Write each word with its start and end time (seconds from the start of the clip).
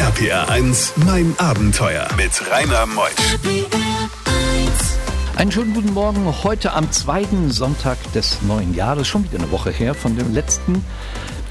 RPR 0.00 0.48
1, 0.48 0.94
mein 1.04 1.34
Abenteuer 1.36 2.08
mit 2.16 2.30
Rainer 2.50 2.86
Meusch. 2.86 3.10
Einen 5.36 5.52
schönen 5.52 5.74
guten 5.74 5.92
Morgen. 5.92 6.24
Heute 6.42 6.72
am 6.72 6.90
zweiten 6.90 7.50
Sonntag 7.50 7.98
des 8.14 8.40
neuen 8.40 8.74
Jahres, 8.74 9.06
schon 9.06 9.24
wieder 9.24 9.38
eine 9.38 9.50
Woche 9.50 9.68
her 9.70 9.92
von 9.92 10.16
dem 10.16 10.32
letzten 10.32 10.86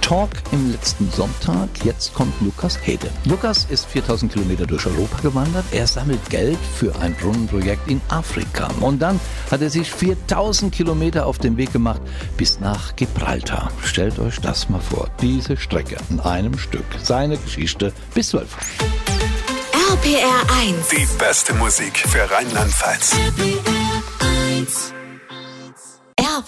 Talk 0.09 0.31
im 0.51 0.71
letzten 0.71 1.07
Sonntag. 1.11 1.69
Jetzt 1.83 2.15
kommt 2.15 2.33
Lukas 2.41 2.79
Hede. 2.81 3.12
Lukas 3.25 3.67
ist 3.69 3.85
4000 3.85 4.33
Kilometer 4.33 4.65
durch 4.65 4.87
Europa 4.87 5.19
gewandert. 5.21 5.65
Er 5.69 5.85
sammelt 5.85 6.28
Geld 6.31 6.57
für 6.75 6.96
ein 6.99 7.13
Brunnenprojekt 7.13 7.87
in 7.87 8.01
Afrika. 8.10 8.69
Und 8.79 9.03
dann 9.03 9.19
hat 9.51 9.61
er 9.61 9.69
sich 9.69 9.92
4000 9.92 10.74
Kilometer 10.74 11.28
auf 11.28 11.37
den 11.37 11.57
Weg 11.57 11.74
gemacht 11.74 12.01
bis 12.37 12.60
nach 12.60 12.96
Gibraltar. 12.96 13.71
Stellt 13.85 14.17
euch 14.17 14.39
das 14.42 14.67
mal 14.67 14.81
vor. 14.81 15.11
Diese 15.21 15.57
Strecke 15.57 15.97
in 16.09 16.20
einem 16.20 16.57
Stück. 16.57 16.85
Seine 17.03 17.38
Geschichte 17.38 17.94
bis 18.16 18.30
12. 18.30 18.48
RPR 19.91 20.41
1. 20.59 20.87
Die 20.89 21.07
beste 21.20 21.53
Musik 21.53 21.99
für 21.99 22.27
Rheinland-Pfalz. 22.31 23.15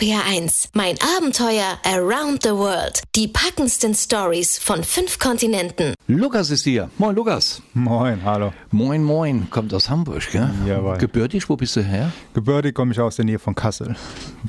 RPR 0.02 0.26
1. 0.26 0.70
Mein 0.74 0.96
Abenteuer 1.18 1.78
around 1.86 2.42
the 2.42 2.50
world. 2.50 3.04
Die 3.16 3.28
packendsten 3.28 3.94
Stories 3.94 4.58
von 4.58 4.84
fünf 4.84 5.20
Kontinenten. 5.20 5.94
Lukas 6.08 6.50
ist 6.50 6.64
hier. 6.64 6.90
Moin, 6.98 7.16
Lukas. 7.16 7.62
Moin, 7.76 8.24
hallo. 8.24 8.52
Moin, 8.72 9.04
moin. 9.04 9.48
Kommt 9.52 9.72
aus 9.76 9.92
Hamburg, 9.92 10.24
gell? 10.32 10.50
Jawohl. 10.66 10.98
Gebürtig, 10.98 11.48
wo 11.50 11.56
bist 11.56 11.76
du 11.76 11.84
her? 11.84 12.12
Gebürtig 12.34 12.74
komme 12.74 12.94
ich 12.94 13.00
aus 13.00 13.18
der 13.18 13.26
Nähe 13.26 13.38
von 13.38 13.54
Kassel. 13.54 13.96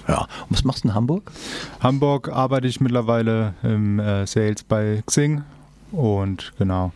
Ja. 0.09 0.23
Und 0.49 0.57
was 0.57 0.65
machst 0.65 0.85
du 0.85 0.89
in 0.89 0.95
Hamburg? 0.95 1.31
Hamburg 1.81 2.31
arbeite 2.31 2.67
ich 2.67 2.81
mittlerweile 2.81 3.53
im 3.63 3.99
äh, 3.99 4.27
Sales 4.27 4.63
bei 4.63 5.03
Xing 5.05 5.43
und 5.91 6.55
genau. 6.57 6.93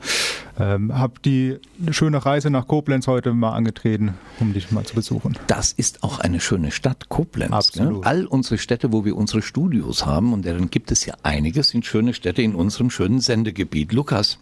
Ähm, 0.59 0.97
habe 0.97 1.21
die 1.23 1.59
schöne 1.91 2.25
Reise 2.25 2.49
nach 2.49 2.67
Koblenz 2.67 3.07
heute 3.07 3.35
mal 3.35 3.53
angetreten, 3.53 4.15
um 4.41 4.55
dich 4.55 4.71
mal 4.71 4.85
zu 4.85 4.95
besuchen. 4.95 5.37
Das 5.49 5.73
ist 5.73 6.03
auch 6.03 6.19
eine 6.19 6.41
schöne 6.41 6.71
Stadt, 6.71 7.11
Koblenz. 7.11 7.53
Absolut. 7.53 8.01
Ne? 8.01 8.07
All 8.07 8.27
unsere 8.27 8.57
Städte, 8.57 8.91
wo 8.93 9.05
wir 9.05 9.17
unsere 9.17 9.43
Studios 9.43 10.07
haben, 10.07 10.33
und 10.33 10.47
deren 10.47 10.71
gibt 10.71 10.91
es 10.91 11.05
ja 11.05 11.15
einige, 11.23 11.63
sind 11.63 11.85
schöne 11.85 12.15
Städte 12.15 12.41
in 12.41 12.55
unserem 12.55 12.89
schönen 12.89 13.21
Sendegebiet. 13.21 13.93
Lukas, 13.93 14.39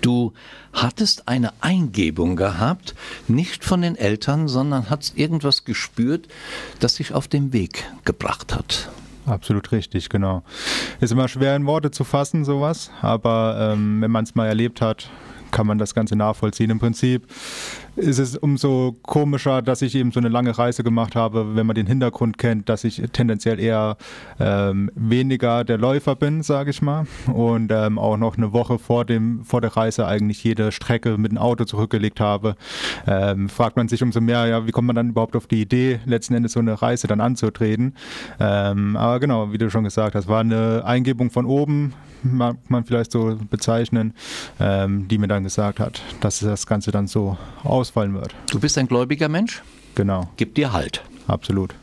du 0.00 0.32
hattest 0.72 1.26
eine 1.26 1.52
Eingebung 1.60 2.36
gehabt, 2.36 2.94
nicht 3.26 3.64
von 3.64 3.82
den 3.82 3.96
Eltern, 3.96 4.46
sondern 4.46 4.90
hast 4.90 5.18
irgendwas 5.18 5.64
gespürt, 5.64 6.28
das 6.78 6.94
dich 6.94 7.14
auf 7.14 7.26
den 7.26 7.52
Weg 7.52 7.84
gebracht 8.04 8.54
hat. 8.54 8.90
Absolut 9.26 9.70
richtig, 9.72 10.08
genau. 10.08 10.42
Ist 11.00 11.12
immer 11.12 11.28
schwer 11.28 11.54
in 11.54 11.66
Worte 11.66 11.90
zu 11.90 12.04
fassen, 12.04 12.44
sowas, 12.44 12.90
aber 13.00 13.72
ähm, 13.72 14.00
wenn 14.00 14.10
man 14.10 14.24
es 14.24 14.34
mal 14.34 14.46
erlebt 14.46 14.80
hat, 14.80 15.10
kann 15.52 15.66
man 15.66 15.78
das 15.78 15.94
Ganze 15.94 16.16
nachvollziehen. 16.16 16.70
Im 16.70 16.80
Prinzip 16.80 17.26
ist 17.94 18.18
es 18.18 18.36
umso 18.36 18.96
komischer, 19.02 19.62
dass 19.62 19.82
ich 19.82 19.94
eben 19.94 20.10
so 20.12 20.18
eine 20.18 20.28
lange 20.28 20.56
Reise 20.56 20.82
gemacht 20.82 21.14
habe, 21.14 21.54
wenn 21.54 21.66
man 21.66 21.76
den 21.76 21.86
Hintergrund 21.86 22.38
kennt, 22.38 22.68
dass 22.68 22.84
ich 22.84 23.02
tendenziell 23.12 23.60
eher 23.60 23.96
ähm, 24.40 24.90
weniger 24.94 25.64
der 25.64 25.78
Läufer 25.78 26.16
bin, 26.16 26.42
sage 26.42 26.70
ich 26.70 26.82
mal, 26.82 27.06
und 27.32 27.70
ähm, 27.70 27.98
auch 27.98 28.16
noch 28.16 28.36
eine 28.36 28.52
Woche 28.52 28.78
vor 28.78 29.04
dem 29.04 29.44
vor 29.44 29.60
der 29.60 29.76
Reise 29.76 30.06
eigentlich 30.06 30.42
jede 30.42 30.72
Strecke 30.72 31.18
mit 31.18 31.32
dem 31.32 31.38
Auto 31.38 31.64
zurückgelegt 31.64 32.18
habe. 32.20 32.56
Ähm, 33.06 33.48
fragt 33.48 33.76
man 33.76 33.88
sich 33.88 34.02
umso 34.02 34.20
mehr, 34.20 34.46
ja, 34.46 34.66
wie 34.66 34.72
kommt 34.72 34.86
man 34.86 34.96
dann 34.96 35.10
überhaupt 35.10 35.36
auf 35.36 35.46
die 35.46 35.60
Idee, 35.60 36.00
letzten 36.06 36.34
Endes 36.34 36.52
so 36.52 36.60
eine 36.60 36.80
Reise 36.80 37.06
dann 37.06 37.20
anzutreten? 37.20 37.94
Ähm, 38.40 38.96
aber 38.96 39.20
genau, 39.20 39.52
wie 39.52 39.58
du 39.58 39.70
schon 39.70 39.84
gesagt 39.84 40.14
hast, 40.14 40.28
war 40.28 40.40
eine 40.40 40.82
Eingebung 40.84 41.30
von 41.30 41.44
oben, 41.44 41.92
mag 42.22 42.56
man 42.68 42.84
vielleicht 42.84 43.12
so 43.12 43.36
bezeichnen, 43.50 44.14
ähm, 44.60 45.08
die 45.08 45.18
mir 45.18 45.28
dann 45.28 45.41
gesagt 45.42 45.80
hat, 45.80 46.00
dass 46.20 46.40
das 46.40 46.66
Ganze 46.66 46.90
dann 46.90 47.06
so 47.06 47.36
ausfallen 47.64 48.14
wird. 48.14 48.34
Du 48.50 48.60
bist 48.60 48.76
ein 48.78 48.88
gläubiger 48.88 49.28
Mensch, 49.28 49.62
Genau, 49.94 50.28
gib 50.36 50.54
dir 50.54 50.72
Halt. 50.72 51.02
absolut. 51.26 51.74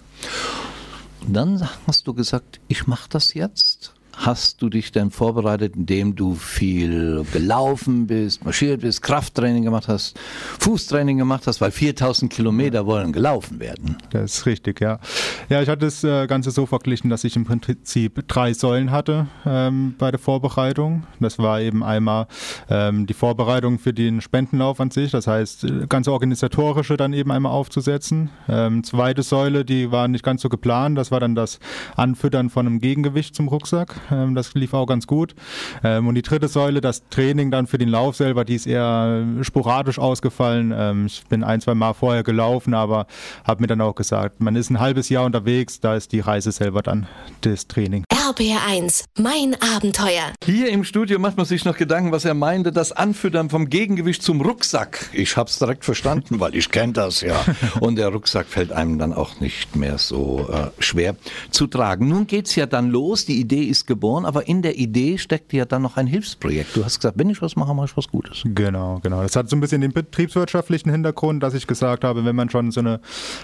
Und 1.25 1.33
dann 1.33 1.67
hast 1.85 2.07
du 2.07 2.13
gesagt, 2.13 2.59
ich 2.67 2.87
mache 2.87 3.07
das 3.09 3.33
jetzt. 3.33 3.93
Hast 4.19 4.61
du 4.61 4.67
dich 4.67 4.91
denn 4.91 5.11
vorbereitet, 5.11 5.77
indem 5.77 6.13
du 6.13 6.35
viel 6.35 7.23
gelaufen 7.31 8.05
bist, 8.05 8.43
marschiert 8.43 8.81
bist, 8.81 9.01
Krafttraining 9.01 9.63
gemacht 9.63 9.87
hast, 9.87 10.19
Fußtraining 10.59 11.17
gemacht 11.17 11.47
hast, 11.47 11.61
weil 11.61 11.71
4000 11.71 12.29
Kilometer 12.29 12.85
wollen 12.85 13.13
gelaufen 13.13 13.61
werden? 13.61 13.95
Das 14.09 14.39
ist 14.39 14.45
richtig, 14.45 14.81
ja. 14.81 14.99
Ja, 15.47 15.61
ich 15.61 15.69
hatte 15.69 15.85
das 15.85 16.03
äh, 16.03 16.27
Ganze 16.27 16.51
so 16.51 16.65
verglichen, 16.65 17.09
dass 17.09 17.23
ich 17.23 17.37
im 17.37 17.45
Prinzip 17.45 18.27
drei 18.27 18.51
Säulen 18.51 18.91
hatte 18.91 19.27
ähm, 19.45 19.95
bei 19.97 20.11
der 20.11 20.19
Vorbereitung. 20.19 21.03
Das 21.21 21.39
war 21.39 21.61
eben 21.61 21.81
einmal 21.81 22.27
ähm, 22.69 23.07
die 23.07 23.13
Vorbereitung 23.13 23.79
für 23.79 23.93
den 23.93 24.19
Spendenlauf 24.19 24.81
an 24.81 24.91
sich, 24.91 25.11
das 25.11 25.27
heißt, 25.27 25.63
äh, 25.63 25.87
ganze 25.87 26.11
organisatorische 26.11 26.97
dann 26.97 27.13
eben 27.13 27.31
einmal 27.31 27.53
aufzusetzen. 27.53 28.31
Ähm, 28.49 28.83
zweite 28.83 29.23
Säule, 29.23 29.63
die 29.63 29.91
war 29.91 30.09
nicht 30.09 30.25
ganz 30.25 30.41
so 30.41 30.49
geplant, 30.49 30.97
das 30.97 31.09
war 31.09 31.21
dann 31.21 31.35
das 31.35 31.59
Anfüttern 31.95 32.49
von 32.49 32.67
einem 32.67 32.79
Gegengewicht 32.79 33.33
zum 33.33 33.47
Rucksack. 33.47 33.95
Ähm, 34.11 34.35
das 34.35 34.53
lief 34.53 34.73
auch 34.73 34.85
ganz 34.85 35.07
gut. 35.07 35.35
Ähm, 35.83 36.07
und 36.07 36.15
die 36.15 36.21
dritte 36.21 36.47
Säule, 36.47 36.81
das 36.81 37.07
Training 37.09 37.51
dann 37.51 37.67
für 37.67 37.77
den 37.77 37.89
Lauf 37.89 38.15
selber, 38.15 38.45
die 38.45 38.55
ist 38.55 38.67
eher 38.67 39.25
sporadisch 39.41 39.99
ausgefallen. 39.99 40.73
Ähm, 40.75 41.05
ich 41.05 41.23
bin 41.27 41.43
ein, 41.43 41.61
zwei 41.61 41.75
Mal 41.75 41.93
vorher 41.93 42.23
gelaufen, 42.23 42.73
aber 42.73 43.07
habe 43.43 43.61
mir 43.61 43.67
dann 43.67 43.81
auch 43.81 43.95
gesagt, 43.95 44.41
man 44.41 44.55
ist 44.55 44.69
ein 44.69 44.79
halbes 44.79 45.09
Jahr 45.09 45.25
unterwegs, 45.25 45.79
da 45.79 45.95
ist 45.95 46.11
die 46.11 46.19
Reise 46.19 46.51
selber 46.51 46.81
dann 46.81 47.07
das 47.41 47.67
Training. 47.67 48.03
RPR 48.29 48.61
1. 48.67 49.05
Mein 49.17 49.55
Abenteuer. 49.75 50.33
Hier 50.43 50.69
im 50.69 50.83
Studio 50.83 51.17
macht 51.17 51.37
man 51.37 51.47
sich 51.47 51.65
noch 51.65 51.75
Gedanken, 51.75 52.11
was 52.11 52.25
er 52.25 52.35
meinte, 52.35 52.71
das 52.71 52.91
Anfüttern 52.91 53.49
vom 53.49 53.69
Gegengewicht 53.69 54.21
zum 54.21 54.41
Rucksack. 54.41 55.09
Ich 55.13 55.35
hab's 55.35 55.57
direkt 55.57 55.83
verstanden, 55.83 56.39
weil 56.39 56.53
ich 56.53 56.69
kenne 56.69 56.93
das 56.93 57.21
ja. 57.21 57.43
Und 57.79 57.95
der 57.95 58.09
Rucksack 58.09 58.45
fällt 58.45 58.71
einem 58.71 58.99
dann 58.99 59.13
auch 59.13 59.39
nicht 59.39 59.75
mehr 59.75 59.97
so 59.97 60.47
äh, 60.51 60.67
schwer 60.79 61.15
zu 61.49 61.65
tragen. 61.65 62.07
Nun 62.07 62.27
geht's 62.27 62.55
ja 62.55 62.67
dann 62.67 62.91
los, 62.91 63.25
die 63.25 63.39
Idee 63.39 63.63
ist 63.63 63.87
geboren, 63.87 64.25
aber 64.25 64.47
in 64.47 64.61
der 64.61 64.77
Idee 64.77 65.17
steckt 65.17 65.51
ja 65.51 65.65
dann 65.65 65.81
noch 65.81 65.97
ein 65.97 66.05
Hilfsprojekt. 66.05 66.75
Du 66.75 66.85
hast 66.85 66.99
gesagt, 66.99 67.17
wenn 67.17 67.31
ich 67.31 67.41
was 67.41 67.55
mache, 67.55 67.73
mache 67.73 67.87
ich 67.87 67.97
was 67.97 68.09
Gutes. 68.09 68.43
Genau, 68.45 68.99
genau. 69.01 69.23
Das 69.23 69.35
hat 69.35 69.49
so 69.49 69.55
ein 69.55 69.59
bisschen 69.59 69.81
den 69.81 69.91
betriebswirtschaftlichen 69.91 70.91
Hintergrund, 70.91 71.41
dass 71.41 71.55
ich 71.55 71.65
gesagt 71.65 72.03
habe, 72.03 72.25
wenn 72.25 72.35
man 72.35 72.51
schon 72.51 72.69
so 72.69 72.81
eine 72.81 72.99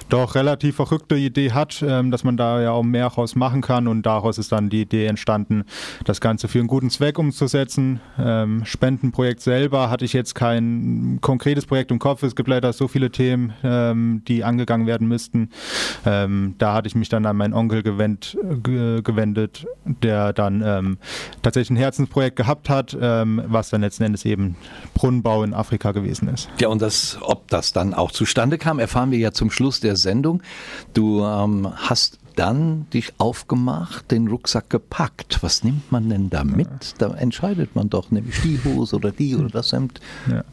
doch 0.09 0.35
relativ 0.35 0.75
verrückte 0.75 1.15
Idee 1.15 1.53
hat, 1.53 1.83
ähm, 1.85 2.11
dass 2.11 2.23
man 2.23 2.37
da 2.37 2.61
ja 2.61 2.69
auch 2.69 2.83
mehr 2.83 3.07
raus 3.07 3.33
machen 3.33 3.61
kann 3.61 3.87
und 3.87 4.03
daraus 4.03 4.37
ist 4.37 4.51
dann 4.51 4.69
die 4.69 4.74
Idee 4.81 5.05
entstanden, 5.07 5.63
das 6.03 6.21
Ganze 6.21 6.47
für 6.47 6.59
einen 6.59 6.67
guten 6.67 6.89
Zweck 6.89 7.19
umzusetzen. 7.19 7.99
Ähm, 8.17 8.63
Spendenprojekt 8.65 9.41
selber 9.41 9.89
hatte 9.89 10.05
ich 10.05 10.13
jetzt 10.13 10.35
kein 10.35 11.19
konkretes 11.21 11.65
Projekt 11.65 11.91
im 11.91 11.99
Kopf. 11.99 12.23
Es 12.23 12.35
gibt 12.35 12.49
leider 12.49 12.73
so 12.73 12.87
viele 12.87 13.11
Themen, 13.11 13.53
ähm, 13.63 14.23
die 14.27 14.43
angegangen 14.43 14.87
werden 14.87 15.07
müssten. 15.07 15.49
Ähm, 16.05 16.55
da 16.57 16.73
hatte 16.73 16.87
ich 16.87 16.95
mich 16.95 17.09
dann 17.09 17.25
an 17.25 17.37
meinen 17.37 17.53
Onkel 17.53 17.83
gewend, 17.83 18.37
ge 18.63 19.01
gewendet, 19.01 19.65
der 19.85 20.33
dann 20.33 20.61
ähm, 20.65 20.97
tatsächlich 21.41 21.71
ein 21.71 21.77
Herzensprojekt 21.77 22.35
gehabt 22.35 22.69
hat, 22.69 22.97
ähm, 22.99 23.41
was 23.47 23.69
dann 23.69 23.81
letzten 23.81 24.03
Endes 24.03 24.25
eben 24.25 24.55
Brunnenbau 24.93 25.43
in 25.43 25.53
Afrika 25.53 25.91
gewesen 25.91 26.27
ist. 26.27 26.49
Ja, 26.59 26.69
und 26.69 26.81
das, 26.81 27.17
ob 27.21 27.47
das 27.49 27.73
dann 27.73 27.93
auch 27.93 28.11
zustande 28.11 28.57
kam, 28.57 28.79
erfahren 28.79 29.11
wir 29.11 29.19
ja 29.19 29.31
zum 29.31 29.51
Schluss 29.51 29.79
der 29.79 29.95
Sendung. 29.95 30.41
Du 30.93 31.23
ähm, 31.23 31.71
hast 31.75 32.19
dann 32.35 32.87
dich 32.91 33.13
aufgemacht, 33.17 34.11
den 34.11 34.27
Rucksack 34.27 34.69
gepackt. 34.69 35.39
Was 35.41 35.63
nimmt 35.63 35.91
man 35.91 36.09
denn 36.09 36.29
da 36.29 36.43
mit? 36.43 36.67
Da 36.97 37.13
entscheidet 37.15 37.75
man 37.75 37.89
doch, 37.89 38.11
nämlich 38.11 38.41
die 38.41 38.59
Hose 38.63 38.95
oder 38.97 39.11
die 39.11 39.35
oder 39.35 39.49
das 39.49 39.71
Hemd. 39.71 39.99
Ja. 40.29 40.43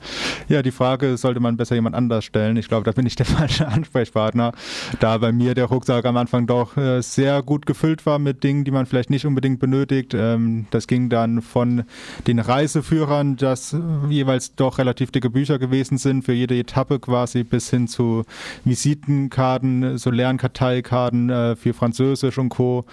ja, 0.49 0.63
die 0.63 0.71
Frage 0.71 1.17
sollte 1.17 1.41
man 1.41 1.57
besser 1.57 1.75
jemand 1.75 1.95
anders 1.95 2.25
stellen. 2.25 2.57
Ich 2.57 2.69
glaube, 2.69 2.85
da 2.85 2.93
bin 2.93 3.07
ich 3.07 3.17
der 3.17 3.27
falsche 3.33 3.69
Ansprechpartner, 3.69 4.53
da 5.01 5.19
bei 5.19 5.33
mir 5.33 5.55
der 5.55 5.67
Rucksack 5.67 6.05
am 6.05 6.17
Anfang 6.17 6.47
doch 6.47 6.77
äh, 6.77 7.03
sehr 7.03 7.43
gut 7.43 7.67
gefüllt 7.67 8.07
war 8.07 8.19
mit 8.19 8.45
Dingen, 8.45 8.65
die 8.65 8.71
man 8.71 8.87
vielleicht 8.87 9.11
nicht 9.11 9.27
unbedingt 9.27 9.61
benötigt. 9.61 10.15
Ähm, 10.15 10.67
das 10.71 10.87
ging 10.87 11.09
dann 11.09 11.43
von 11.43 11.85
den 12.27 12.39
Reiseführern, 12.39 13.37
das 13.37 13.73
äh, 13.73 13.79
jeweils 14.09 14.55
doch 14.55 14.79
relativ 14.79 15.11
dicke 15.11 15.31
Bücher 15.31 15.59
gewesen 15.59 15.99
sind, 15.99 16.25
für 16.25 16.33
jede 16.33 16.59
Etappe 16.59 16.99
quasi, 16.99 17.45
bis 17.45 17.71
hin 17.71 17.89
zu 17.89 18.25
Visitenkarten, 18.65 19.99
so 19.99 20.11
Lernkarteikarten 20.11 21.31
äh, 21.31 21.57
für 21.73 21.79
Französisch 21.79 22.39
und 22.39 22.51
Co. 22.51 22.85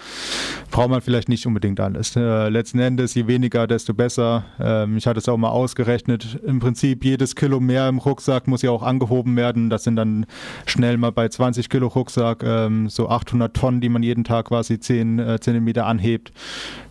Braucht 0.70 0.90
man 0.90 1.00
vielleicht 1.00 1.28
nicht 1.28 1.46
unbedingt 1.46 1.80
alles. 1.80 2.16
Äh, 2.16 2.48
letzten 2.48 2.78
Endes, 2.78 3.14
je 3.14 3.26
weniger, 3.26 3.66
desto 3.66 3.94
besser. 3.94 4.44
Ähm, 4.58 4.96
ich 4.96 5.06
hatte 5.06 5.18
es 5.18 5.28
auch 5.28 5.36
mal 5.36 5.50
ausgerechnet. 5.50 6.38
Im 6.44 6.60
Prinzip 6.60 7.04
jedes 7.04 7.36
Kilo 7.36 7.60
mehr 7.60 7.88
im 7.88 7.98
Rucksack 7.98 8.46
muss 8.46 8.62
ja 8.62 8.70
auch 8.70 8.82
angehoben 8.82 9.36
werden. 9.36 9.70
Das 9.70 9.84
sind 9.84 9.96
dann 9.96 10.26
schnell 10.66 10.96
mal 10.96 11.12
bei 11.12 11.28
20 11.28 11.68
Kilo 11.68 11.88
Rucksack 11.88 12.42
ähm, 12.42 12.88
so 12.88 13.08
800 13.08 13.54
Tonnen, 13.54 13.80
die 13.80 13.88
man 13.88 14.02
jeden 14.02 14.24
Tag 14.24 14.46
quasi 14.46 14.78
10 14.78 15.18
äh, 15.18 15.40
Zentimeter 15.40 15.86
anhebt. 15.86 16.32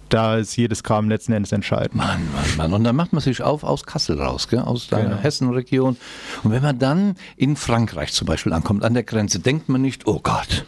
Da 0.10 0.38
ist 0.38 0.56
jedes 0.56 0.84
Gramm 0.84 1.08
letzten 1.10 1.34
Endes 1.34 1.52
entscheidend. 1.52 1.96
Mann, 1.96 2.22
Mann, 2.34 2.58
Mann. 2.58 2.74
Und 2.74 2.84
dann 2.84 2.96
macht 2.96 3.14
man 3.14 3.22
sich 3.22 3.42
auf 3.42 3.64
aus 3.64 3.84
Kassel 3.86 4.20
raus, 4.22 4.48
gell? 4.48 4.60
aus 4.60 4.88
der 4.88 5.04
Genau. 5.04 5.18
Hessenregion. 5.18 5.98
Und 6.44 6.52
wenn 6.52 6.64
man 6.64 6.80
dann 6.80 7.16
in 7.38 7.56
Frankreich 7.56 8.12
zum 8.14 8.26
Beispiel 8.28 8.54
ankommt, 8.54 8.84
an 8.84 8.94
der 8.96 9.04
Grenze, 9.04 9.40
denkt 9.40 9.70
man 9.70 9.82
nicht, 9.82 10.08
oh 10.08 10.20
Gott, 10.22 10.66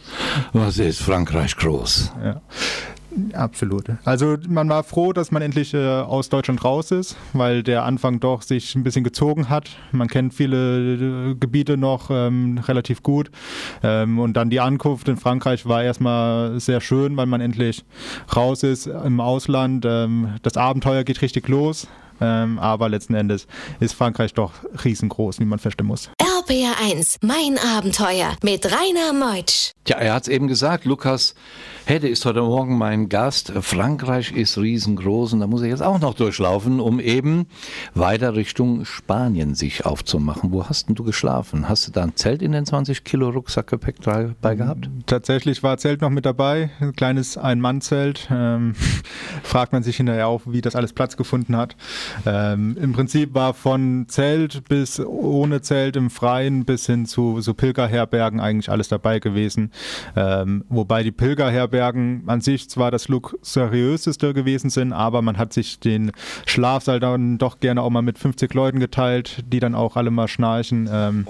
was 0.52 0.78
ist 0.78 1.00
Frankreich 1.02 1.56
groß? 1.56 2.12
Ja. 2.24 2.40
Absolut. 3.32 3.84
Also 4.04 4.36
man 4.48 4.68
war 4.68 4.84
froh, 4.84 5.12
dass 5.12 5.30
man 5.30 5.42
endlich 5.42 5.74
äh, 5.74 5.86
aus 5.86 6.28
Deutschland 6.28 6.64
raus 6.64 6.90
ist, 6.90 7.16
weil 7.32 7.62
der 7.62 7.84
Anfang 7.84 8.20
doch 8.20 8.42
sich 8.42 8.74
ein 8.74 8.82
bisschen 8.82 9.04
gezogen 9.04 9.48
hat. 9.48 9.70
Man 9.92 10.08
kennt 10.08 10.34
viele 10.34 11.30
äh, 11.30 11.34
Gebiete 11.34 11.76
noch 11.76 12.10
ähm, 12.10 12.58
relativ 12.58 13.02
gut. 13.02 13.30
Ähm, 13.82 14.18
und 14.18 14.34
dann 14.34 14.50
die 14.50 14.60
Ankunft 14.60 15.08
in 15.08 15.16
Frankreich 15.16 15.66
war 15.66 15.82
erstmal 15.82 16.58
sehr 16.60 16.80
schön, 16.80 17.16
weil 17.16 17.26
man 17.26 17.40
endlich 17.40 17.84
raus 18.34 18.62
ist 18.62 18.86
im 18.86 19.20
Ausland. 19.20 19.84
Ähm, 19.86 20.34
das 20.42 20.56
Abenteuer 20.56 21.04
geht 21.04 21.22
richtig 21.22 21.48
los. 21.48 21.88
Ähm, 22.20 22.58
aber 22.58 22.88
letzten 22.88 23.14
Endes 23.14 23.46
ist 23.80 23.94
Frankreich 23.94 24.32
doch 24.32 24.52
riesengroß, 24.84 25.40
wie 25.40 25.44
man 25.44 25.58
feststellen 25.58 25.88
muss. 25.88 26.10
RPR1, 26.42 27.18
mein 27.20 27.56
Abenteuer 27.58 28.36
mit 28.42 28.66
Rainer 28.66 29.12
Meutsch. 29.12 29.72
Tja, 29.84 29.98
er 29.98 30.14
hat 30.14 30.22
es 30.22 30.28
eben 30.28 30.48
gesagt, 30.48 30.84
Lukas 30.84 31.34
Hedde 31.84 32.08
ist 32.08 32.24
heute 32.24 32.42
Morgen 32.42 32.78
mein 32.78 33.08
Gast. 33.08 33.52
Frankreich 33.60 34.32
ist 34.32 34.56
riesengroß 34.56 35.32
und 35.32 35.40
da 35.40 35.48
muss 35.48 35.62
er 35.62 35.68
jetzt 35.68 35.82
auch 35.82 35.98
noch 35.98 36.14
durchlaufen, 36.14 36.78
um 36.78 37.00
eben 37.00 37.46
weiter 37.94 38.36
Richtung 38.36 38.84
Spanien 38.84 39.56
sich 39.56 39.84
aufzumachen. 39.84 40.52
Wo 40.52 40.68
hast 40.68 40.88
denn 40.88 40.94
du 40.94 41.02
geschlafen? 41.02 41.68
Hast 41.68 41.88
du 41.88 41.92
da 41.92 42.04
ein 42.04 42.14
Zelt 42.14 42.40
in 42.40 42.52
den 42.52 42.64
20 42.64 43.02
Kilo 43.02 43.30
Rucksackgepäck 43.30 44.00
dabei 44.00 44.54
gehabt? 44.54 44.88
Tatsächlich 45.06 45.64
war 45.64 45.76
Zelt 45.78 46.02
noch 46.02 46.10
mit 46.10 46.24
dabei, 46.24 46.70
ein 46.80 46.94
kleines 46.94 47.36
Ein-Mann-Zelt. 47.36 48.28
Ähm, 48.30 48.74
fragt 49.42 49.72
man 49.72 49.82
sich 49.82 49.96
hinterher 49.96 50.28
auch, 50.28 50.42
wie 50.46 50.60
das 50.60 50.76
alles 50.76 50.92
Platz 50.92 51.16
gefunden 51.16 51.56
hat. 51.56 51.74
Ähm, 52.24 52.76
Im 52.80 52.92
Prinzip 52.92 53.34
war 53.34 53.54
von 53.54 54.06
Zelt 54.08 54.68
bis 54.68 55.00
ohne 55.00 55.62
Zelt 55.62 55.96
im 55.96 56.10
Freien 56.10 56.31
bis 56.64 56.86
hin 56.86 57.06
zu 57.06 57.40
so 57.40 57.54
Pilgerherbergen 57.54 58.40
eigentlich 58.40 58.70
alles 58.70 58.88
dabei 58.88 59.18
gewesen. 59.18 59.72
Ähm, 60.16 60.64
wobei 60.68 61.02
die 61.02 61.12
Pilgerherbergen 61.12 61.62
Herbergen 61.62 62.24
an 62.26 62.40
sich 62.40 62.68
zwar 62.68 62.90
das 62.90 63.08
luxuriöseste 63.08 64.34
gewesen 64.34 64.70
sind, 64.70 64.92
aber 64.92 65.22
man 65.22 65.38
hat 65.38 65.52
sich 65.52 65.80
den 65.80 66.12
Schlafsaal 66.46 67.00
dann 67.00 67.38
doch 67.38 67.60
gerne 67.60 67.82
auch 67.82 67.90
mal 67.90 68.02
mit 68.02 68.18
50 68.18 68.52
Leuten 68.54 68.80
geteilt, 68.80 69.44
die 69.46 69.60
dann 69.60 69.74
auch 69.74 69.96
alle 69.96 70.10
mal 70.10 70.28
schnarchen. 70.28 70.88
Ähm, 70.92 71.26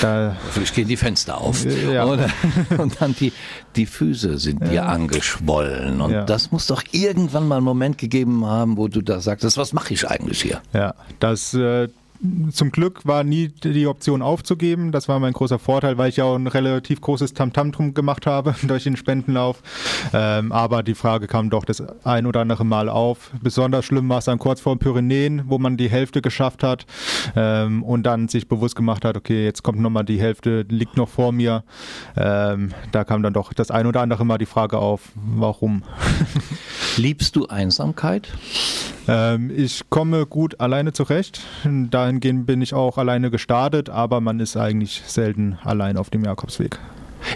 da 0.00 0.36
Vielleicht 0.50 0.74
gehen 0.74 0.88
die 0.88 0.96
Fenster 0.96 1.40
auf. 1.40 1.64
Ja. 1.64 2.04
Und, 2.78 3.00
dann 3.00 3.14
die, 3.14 3.32
die 3.76 3.86
Füße 3.86 4.38
sind 4.38 4.66
dir 4.66 4.86
angeschwollen. 4.86 6.00
Und 6.00 6.10
ja. 6.10 6.24
das 6.24 6.50
muss 6.50 6.66
doch 6.66 6.82
irgendwann 6.90 7.46
mal 7.46 7.56
einen 7.56 7.64
Moment 7.64 7.98
gegeben 7.98 8.44
haben, 8.46 8.76
wo 8.76 8.88
du 8.88 9.00
da 9.00 9.20
sagst, 9.20 9.56
was 9.56 9.72
mache 9.72 9.94
ich 9.94 10.08
eigentlich 10.08 10.42
hier? 10.42 10.60
Ja, 10.72 10.94
das 11.20 11.54
äh, 11.54 11.88
zum 12.52 12.70
Glück 12.70 13.04
war 13.04 13.24
nie 13.24 13.48
die 13.48 13.86
Option 13.86 14.22
aufzugeben. 14.22 14.92
Das 14.92 15.08
war 15.08 15.18
mein 15.18 15.32
großer 15.32 15.58
Vorteil, 15.58 15.98
weil 15.98 16.08
ich 16.08 16.18
ja 16.18 16.24
auch 16.24 16.36
ein 16.36 16.46
relativ 16.46 17.00
großes 17.00 17.34
Tamtam 17.34 17.72
drum 17.72 17.94
gemacht 17.94 18.26
habe 18.26 18.54
durch 18.62 18.84
den 18.84 18.96
Spendenlauf. 18.96 19.62
Ähm, 20.12 20.52
aber 20.52 20.82
die 20.82 20.94
Frage 20.94 21.26
kam 21.26 21.50
doch 21.50 21.64
das 21.64 21.82
ein 22.04 22.26
oder 22.26 22.40
andere 22.40 22.64
Mal 22.64 22.88
auf. 22.88 23.32
Besonders 23.42 23.84
schlimm 23.84 24.08
war 24.08 24.18
es 24.18 24.26
dann 24.26 24.38
kurz 24.38 24.60
vor 24.60 24.76
den 24.76 24.78
Pyrenäen, 24.78 25.42
wo 25.46 25.58
man 25.58 25.76
die 25.76 25.90
Hälfte 25.90 26.22
geschafft 26.22 26.62
hat 26.62 26.86
ähm, 27.34 27.82
und 27.82 28.04
dann 28.04 28.28
sich 28.28 28.46
bewusst 28.46 28.76
gemacht 28.76 29.04
hat, 29.04 29.16
okay, 29.16 29.44
jetzt 29.44 29.62
kommt 29.62 29.80
nochmal 29.80 30.04
die 30.04 30.20
Hälfte, 30.20 30.64
liegt 30.68 30.96
noch 30.96 31.08
vor 31.08 31.32
mir. 31.32 31.64
Ähm, 32.16 32.70
da 32.92 33.02
kam 33.04 33.22
dann 33.22 33.32
doch 33.32 33.52
das 33.52 33.70
ein 33.70 33.86
oder 33.86 34.00
andere 34.00 34.24
Mal 34.24 34.38
die 34.38 34.46
Frage 34.46 34.78
auf, 34.78 35.10
warum. 35.14 35.82
Liebst 36.96 37.34
du 37.34 37.48
Einsamkeit? 37.48 38.28
Ähm, 39.08 39.50
ich 39.54 39.82
komme 39.90 40.26
gut 40.26 40.60
alleine 40.60 40.92
zurecht. 40.92 41.40
Dahingehend 41.64 42.46
bin 42.46 42.62
ich 42.62 42.74
auch 42.74 42.98
alleine 42.98 43.30
gestartet, 43.30 43.90
aber 43.90 44.20
man 44.20 44.40
ist 44.40 44.56
eigentlich 44.56 45.02
selten 45.06 45.58
allein 45.62 45.96
auf 45.96 46.10
dem 46.10 46.24
Jakobsweg. 46.24 46.78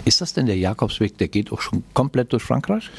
Ist 0.05 0.21
das 0.21 0.33
denn 0.33 0.45
der 0.45 0.57
Jakobsweg, 0.57 1.17
der 1.17 1.27
geht 1.27 1.51
auch 1.51 1.61
schon 1.61 1.83
komplett 1.93 2.33
durch 2.33 2.43
Frankreich? 2.43 2.89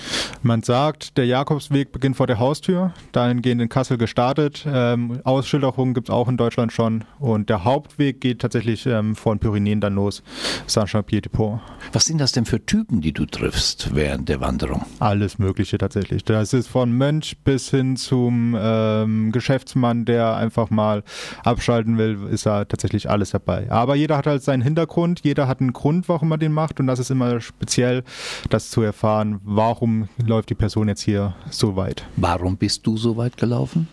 Man 0.43 0.63
sagt, 0.63 1.17
der 1.17 1.27
Jakobsweg 1.27 1.93
beginnt 1.93 2.17
vor 2.17 2.27
der 2.27 2.39
Haustür, 2.39 2.93
dahingehend 3.13 3.63
in 3.63 3.69
Kassel 3.69 3.99
gestartet. 3.99 4.67
Ähm, 4.67 5.21
Ausschilderungen 5.25 5.95
gibt 5.95 6.09
es 6.09 6.15
auch 6.15 6.29
in 6.29 6.37
Deutschland 6.37 6.73
schon. 6.73 7.05
Und 7.19 7.51
der 7.51 7.65
Hauptweg 7.65 8.21
geht 8.21 8.41
tatsächlich 8.41 8.87
ähm, 8.87 9.17
vor 9.17 9.35
den 9.35 9.41
Pyrenäen 9.41 9.81
dann 9.81 9.95
los, 9.95 10.23
Saint-Jean-Pied-de-Port. 10.67 11.61
Was 11.93 12.05
sind 12.05 12.19
das 12.19 12.33
denn 12.33 12.45
für 12.45 12.65
Typen, 12.65 13.01
die 13.01 13.13
du 13.13 13.27
triffst 13.27 13.95
während 13.95 14.29
der 14.29 14.41
Wanderung? 14.41 14.85
Alles 14.99 15.39
Mögliche 15.39 15.79
tatsächlich. 15.79 16.25
Das 16.25 16.53
ist 16.53 16.69
von 16.69 16.93
Mönch 16.93 17.39
bis 17.45 17.71
hin 17.71 17.97
zum 17.97 18.57
ähm, 18.59 19.33
Geschäftsmann, 19.33 20.05
der 20.05 20.37
einfach 20.37 20.71
mal 20.71 21.03
abschalten 21.45 21.99
will, 21.99 22.19
ist 22.31 22.47
da 22.47 22.65
tatsächlich 22.65 23.09
alles 23.11 23.31
dabei. 23.31 23.71
Aber 23.71 23.95
jeder 23.95 24.17
hat 24.17 24.27
halt 24.27 24.43
seinen 24.43 24.63
Hintergrund, 24.63 25.21
jeder 25.25 25.49
hat 25.49 25.61
einen 25.61 25.73
Grund, 25.73 26.09
warum 26.09 26.31
er 26.31 26.39
den 26.39 26.53
macht 26.53 26.78
und 26.81 26.87
das 26.87 26.99
ist 26.99 27.11
immer 27.11 27.41
speziell, 27.41 28.05
das 28.51 28.71
zu 28.71 28.83
erfahren, 28.83 29.41
warum 29.45 30.09
läuft 30.25 30.51
die 30.51 30.55
Person 30.55 30.89
jetzt 30.89 31.03
hier 31.03 31.35
so 31.51 31.77
weit. 31.77 32.05
Warum 32.17 32.57
bist 32.57 32.87
du 32.87 32.97
so 32.97 33.17
weit 33.17 33.37
gelaufen? 33.37 33.89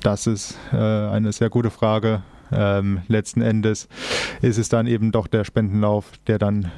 Das 0.00 0.26
ist 0.26 0.56
äh, 0.72 0.76
eine 0.76 1.32
sehr 1.32 1.50
gute 1.50 1.70
Frage. 1.70 2.22
Ähm, 2.50 3.02
letzten 3.08 3.42
Endes 3.42 3.88
ist 4.40 4.58
es 4.58 4.68
dann 4.68 4.86
eben 4.86 5.12
doch 5.12 5.26
der 5.26 5.44
Spendenlauf, 5.44 6.12
der 6.26 6.38
dann 6.38 6.70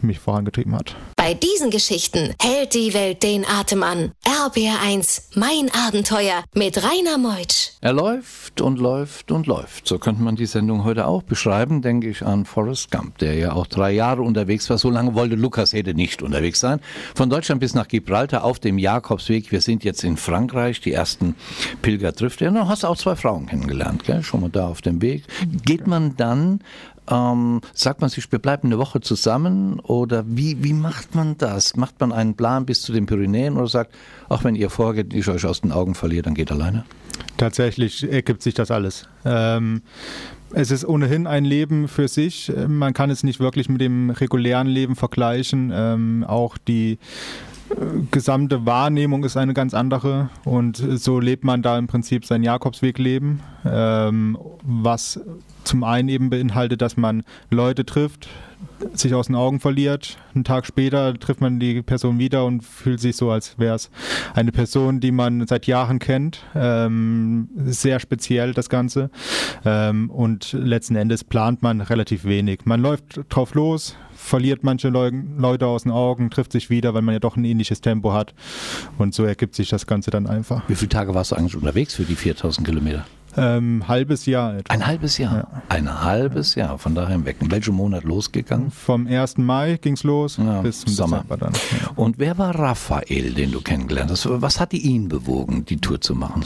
mich 0.00 0.18
vorangetrieben 0.18 0.74
hat. 0.74 0.96
Bei 1.30 1.34
diesen 1.34 1.70
Geschichten 1.70 2.34
hält 2.42 2.74
die 2.74 2.92
Welt 2.92 3.22
den 3.22 3.46
Atem 3.46 3.84
an. 3.84 4.10
RBR1, 4.24 5.36
mein 5.36 5.70
Abenteuer 5.86 6.42
mit 6.54 6.82
Rainer 6.82 7.18
Meutsch. 7.18 7.70
Er 7.80 7.92
läuft 7.92 8.60
und 8.60 8.80
läuft 8.80 9.30
und 9.30 9.46
läuft. 9.46 9.86
So 9.86 10.00
könnte 10.00 10.22
man 10.22 10.34
die 10.34 10.46
Sendung 10.46 10.82
heute 10.82 11.06
auch 11.06 11.22
beschreiben, 11.22 11.82
denke 11.82 12.08
ich 12.08 12.26
an 12.26 12.46
Forrest 12.46 12.90
Gump, 12.90 13.18
der 13.18 13.34
ja 13.34 13.52
auch 13.52 13.68
drei 13.68 13.92
Jahre 13.92 14.22
unterwegs 14.22 14.68
war. 14.70 14.78
So 14.78 14.90
lange 14.90 15.14
wollte 15.14 15.36
Lukas 15.36 15.72
Hede 15.72 15.94
nicht 15.94 16.20
unterwegs 16.20 16.58
sein. 16.58 16.80
Von 17.14 17.30
Deutschland 17.30 17.60
bis 17.60 17.74
nach 17.74 17.86
Gibraltar 17.86 18.42
auf 18.42 18.58
dem 18.58 18.76
Jakobsweg. 18.76 19.52
Wir 19.52 19.60
sind 19.60 19.84
jetzt 19.84 20.02
in 20.02 20.16
Frankreich, 20.16 20.80
die 20.80 20.92
ersten 20.92 21.36
Pilger 21.80 22.12
trifft 22.12 22.42
er. 22.42 22.50
Du 22.50 22.66
hast 22.66 22.84
auch 22.84 22.96
zwei 22.96 23.14
Frauen 23.14 23.46
kennengelernt, 23.46 24.02
gell? 24.02 24.24
schon 24.24 24.40
mal 24.40 24.50
da 24.50 24.66
auf 24.66 24.82
dem 24.82 25.00
Weg. 25.00 25.24
Geht 25.64 25.86
man 25.86 26.16
dann 26.16 26.60
ähm, 27.10 27.60
sagt 27.74 28.00
man 28.00 28.10
sich, 28.10 28.30
wir 28.30 28.38
bleiben 28.38 28.68
eine 28.68 28.78
Woche 28.78 29.00
zusammen 29.00 29.80
oder 29.80 30.24
wie, 30.26 30.62
wie 30.62 30.72
macht 30.72 31.14
man 31.14 31.36
das? 31.38 31.76
Macht 31.76 32.00
man 32.00 32.12
einen 32.12 32.34
Plan 32.34 32.66
bis 32.66 32.82
zu 32.82 32.92
den 32.92 33.06
Pyrenäen 33.06 33.56
oder 33.56 33.66
sagt, 33.66 33.94
auch 34.28 34.44
wenn 34.44 34.54
ihr 34.54 34.70
vorgeht, 34.70 35.12
ich 35.12 35.28
euch 35.28 35.44
aus 35.44 35.60
den 35.60 35.72
Augen 35.72 35.94
verliere, 35.94 36.22
dann 36.22 36.34
geht 36.34 36.52
alleine? 36.52 36.84
Tatsächlich 37.36 38.10
ergibt 38.10 38.42
sich 38.42 38.54
das 38.54 38.70
alles. 38.70 39.08
Ähm, 39.24 39.82
es 40.52 40.70
ist 40.70 40.84
ohnehin 40.84 41.26
ein 41.26 41.44
Leben 41.44 41.86
für 41.86 42.08
sich. 42.08 42.52
Man 42.66 42.92
kann 42.92 43.10
es 43.10 43.22
nicht 43.22 43.40
wirklich 43.40 43.68
mit 43.68 43.80
dem 43.80 44.10
regulären 44.10 44.66
Leben 44.66 44.96
vergleichen. 44.96 45.70
Ähm, 45.72 46.24
auch 46.26 46.58
die 46.58 46.98
gesamte 48.10 48.66
Wahrnehmung 48.66 49.24
ist 49.24 49.36
eine 49.36 49.54
ganz 49.54 49.74
andere 49.74 50.30
und 50.44 50.76
so 50.76 51.20
lebt 51.20 51.44
man 51.44 51.62
da 51.62 51.78
im 51.78 51.86
Prinzip 51.86 52.24
sein 52.24 52.42
Jakobswegleben, 52.42 53.40
ähm, 53.64 54.38
was 54.62 55.20
zum 55.64 55.84
einen 55.84 56.08
eben 56.08 56.30
beinhaltet, 56.30 56.82
dass 56.82 56.96
man 56.96 57.22
Leute 57.50 57.84
trifft, 57.84 58.28
sich 58.94 59.14
aus 59.14 59.26
den 59.26 59.36
Augen 59.36 59.60
verliert. 59.60 60.16
Einen 60.34 60.44
Tag 60.44 60.66
später 60.66 61.14
trifft 61.14 61.40
man 61.40 61.60
die 61.60 61.82
Person 61.82 62.18
wieder 62.18 62.44
und 62.44 62.64
fühlt 62.64 63.00
sich 63.00 63.16
so, 63.16 63.30
als 63.30 63.58
wäre 63.58 63.74
es 63.74 63.90
eine 64.34 64.52
Person, 64.52 65.00
die 65.00 65.12
man 65.12 65.46
seit 65.46 65.66
Jahren 65.66 65.98
kennt. 65.98 66.42
Ähm, 66.54 67.48
sehr 67.66 68.00
speziell 68.00 68.54
das 68.54 68.68
Ganze. 68.68 69.10
Ähm, 69.64 70.10
und 70.10 70.52
letzten 70.52 70.96
Endes 70.96 71.24
plant 71.24 71.62
man 71.62 71.80
relativ 71.80 72.24
wenig. 72.24 72.60
Man 72.64 72.80
läuft 72.80 73.20
drauf 73.28 73.54
los, 73.54 73.96
verliert 74.20 74.62
manche 74.62 74.88
Leu 74.88 75.10
Leute 75.38 75.66
aus 75.66 75.84
den 75.84 75.92
Augen, 75.92 76.30
trifft 76.30 76.52
sich 76.52 76.70
wieder, 76.70 76.94
weil 76.94 77.02
man 77.02 77.14
ja 77.14 77.18
doch 77.18 77.36
ein 77.36 77.44
ähnliches 77.44 77.80
Tempo 77.80 78.12
hat. 78.12 78.34
Und 78.98 79.14
so 79.14 79.24
ergibt 79.24 79.54
sich 79.54 79.68
das 79.68 79.86
Ganze 79.86 80.10
dann 80.10 80.26
einfach. 80.26 80.62
Wie 80.68 80.74
viele 80.74 80.90
Tage 80.90 81.14
warst 81.14 81.32
du 81.32 81.36
eigentlich 81.36 81.56
unterwegs 81.56 81.94
für 81.94 82.04
die 82.04 82.14
4000 82.14 82.66
Kilometer? 82.66 83.06
Ähm, 83.40 83.88
halbes 83.88 84.26
Jahr 84.26 84.56
etwa. 84.56 84.72
Ein 84.72 84.86
halbes 84.86 85.18
Jahr? 85.18 85.34
Ja. 85.34 85.62
Ein 85.68 86.02
halbes 86.02 86.54
Jahr, 86.54 86.78
von 86.78 86.94
daher 86.94 87.16
hinweg. 87.16 87.36
In 87.40 87.50
welchem 87.50 87.74
Monat 87.74 88.04
losgegangen? 88.04 88.70
Vom 88.70 89.06
1. 89.06 89.38
Mai 89.38 89.78
ging 89.80 89.94
es 89.94 90.02
los 90.02 90.36
ja, 90.36 90.60
bis 90.60 90.80
zum 90.80 90.92
Sommer. 90.92 91.18
Dezember 91.18 91.36
dann. 91.38 91.52
Ja. 91.80 91.90
Und 91.96 92.18
wer 92.18 92.36
war 92.38 92.54
Raphael, 92.54 93.32
den 93.32 93.52
du 93.52 93.60
kennengelernt 93.60 94.10
hast? 94.10 94.28
Was 94.28 94.60
hatte 94.60 94.76
ihn 94.76 95.08
bewogen, 95.08 95.64
die 95.64 95.78
Tour 95.78 96.00
zu 96.00 96.14
machen? 96.14 96.44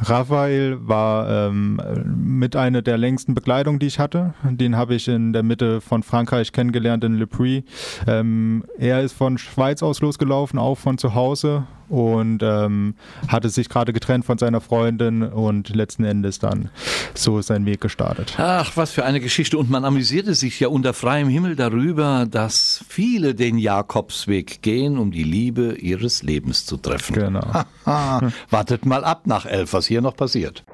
Raphael 0.00 0.78
war 0.86 1.48
ähm, 1.48 1.80
mit 2.16 2.54
einer 2.54 2.82
der 2.82 2.98
längsten 2.98 3.34
Bekleidungen, 3.34 3.78
die 3.78 3.86
ich 3.86 3.98
hatte. 3.98 4.34
Den 4.44 4.76
habe 4.76 4.94
ich 4.94 5.08
in 5.08 5.32
der 5.32 5.42
Mitte 5.42 5.80
von 5.80 6.02
Frankreich 6.02 6.52
kennengelernt, 6.52 7.02
in 7.04 7.14
Le 7.14 7.26
Puy. 7.26 7.64
Ähm, 8.06 8.64
er 8.78 9.02
ist 9.02 9.14
von 9.14 9.38
Schweiz 9.38 9.82
aus 9.82 10.00
losgelaufen, 10.00 10.58
auch 10.58 10.76
von 10.76 10.98
zu 10.98 11.14
Hause 11.14 11.64
und 11.88 12.42
ähm, 12.42 12.94
hatte 13.28 13.48
sich 13.48 13.68
gerade 13.68 13.92
getrennt 13.92 14.24
von 14.24 14.38
seiner 14.38 14.60
Freundin 14.60 15.22
und 15.22 15.74
letzten 15.74 16.04
Endes 16.04 16.38
dann 16.38 16.70
so 17.14 17.40
sein 17.42 17.66
Weg 17.66 17.80
gestartet. 17.80 18.34
Ach, 18.38 18.72
was 18.76 18.92
für 18.92 19.04
eine 19.04 19.20
Geschichte. 19.20 19.58
Und 19.58 19.70
man 19.70 19.84
amüsierte 19.84 20.34
sich 20.34 20.58
ja 20.60 20.68
unter 20.68 20.94
freiem 20.94 21.28
Himmel 21.28 21.56
darüber, 21.56 22.26
dass 22.28 22.84
viele 22.88 23.34
den 23.34 23.58
Jakobsweg 23.58 24.62
gehen, 24.62 24.98
um 24.98 25.10
die 25.10 25.24
Liebe 25.24 25.76
ihres 25.76 26.22
Lebens 26.22 26.66
zu 26.66 26.76
treffen. 26.76 27.14
Genau. 27.14 27.64
Wartet 28.50 28.86
mal 28.86 29.04
ab 29.04 29.26
nach 29.26 29.46
elf, 29.46 29.72
was 29.72 29.86
hier 29.86 30.00
noch 30.00 30.16
passiert. 30.16 30.64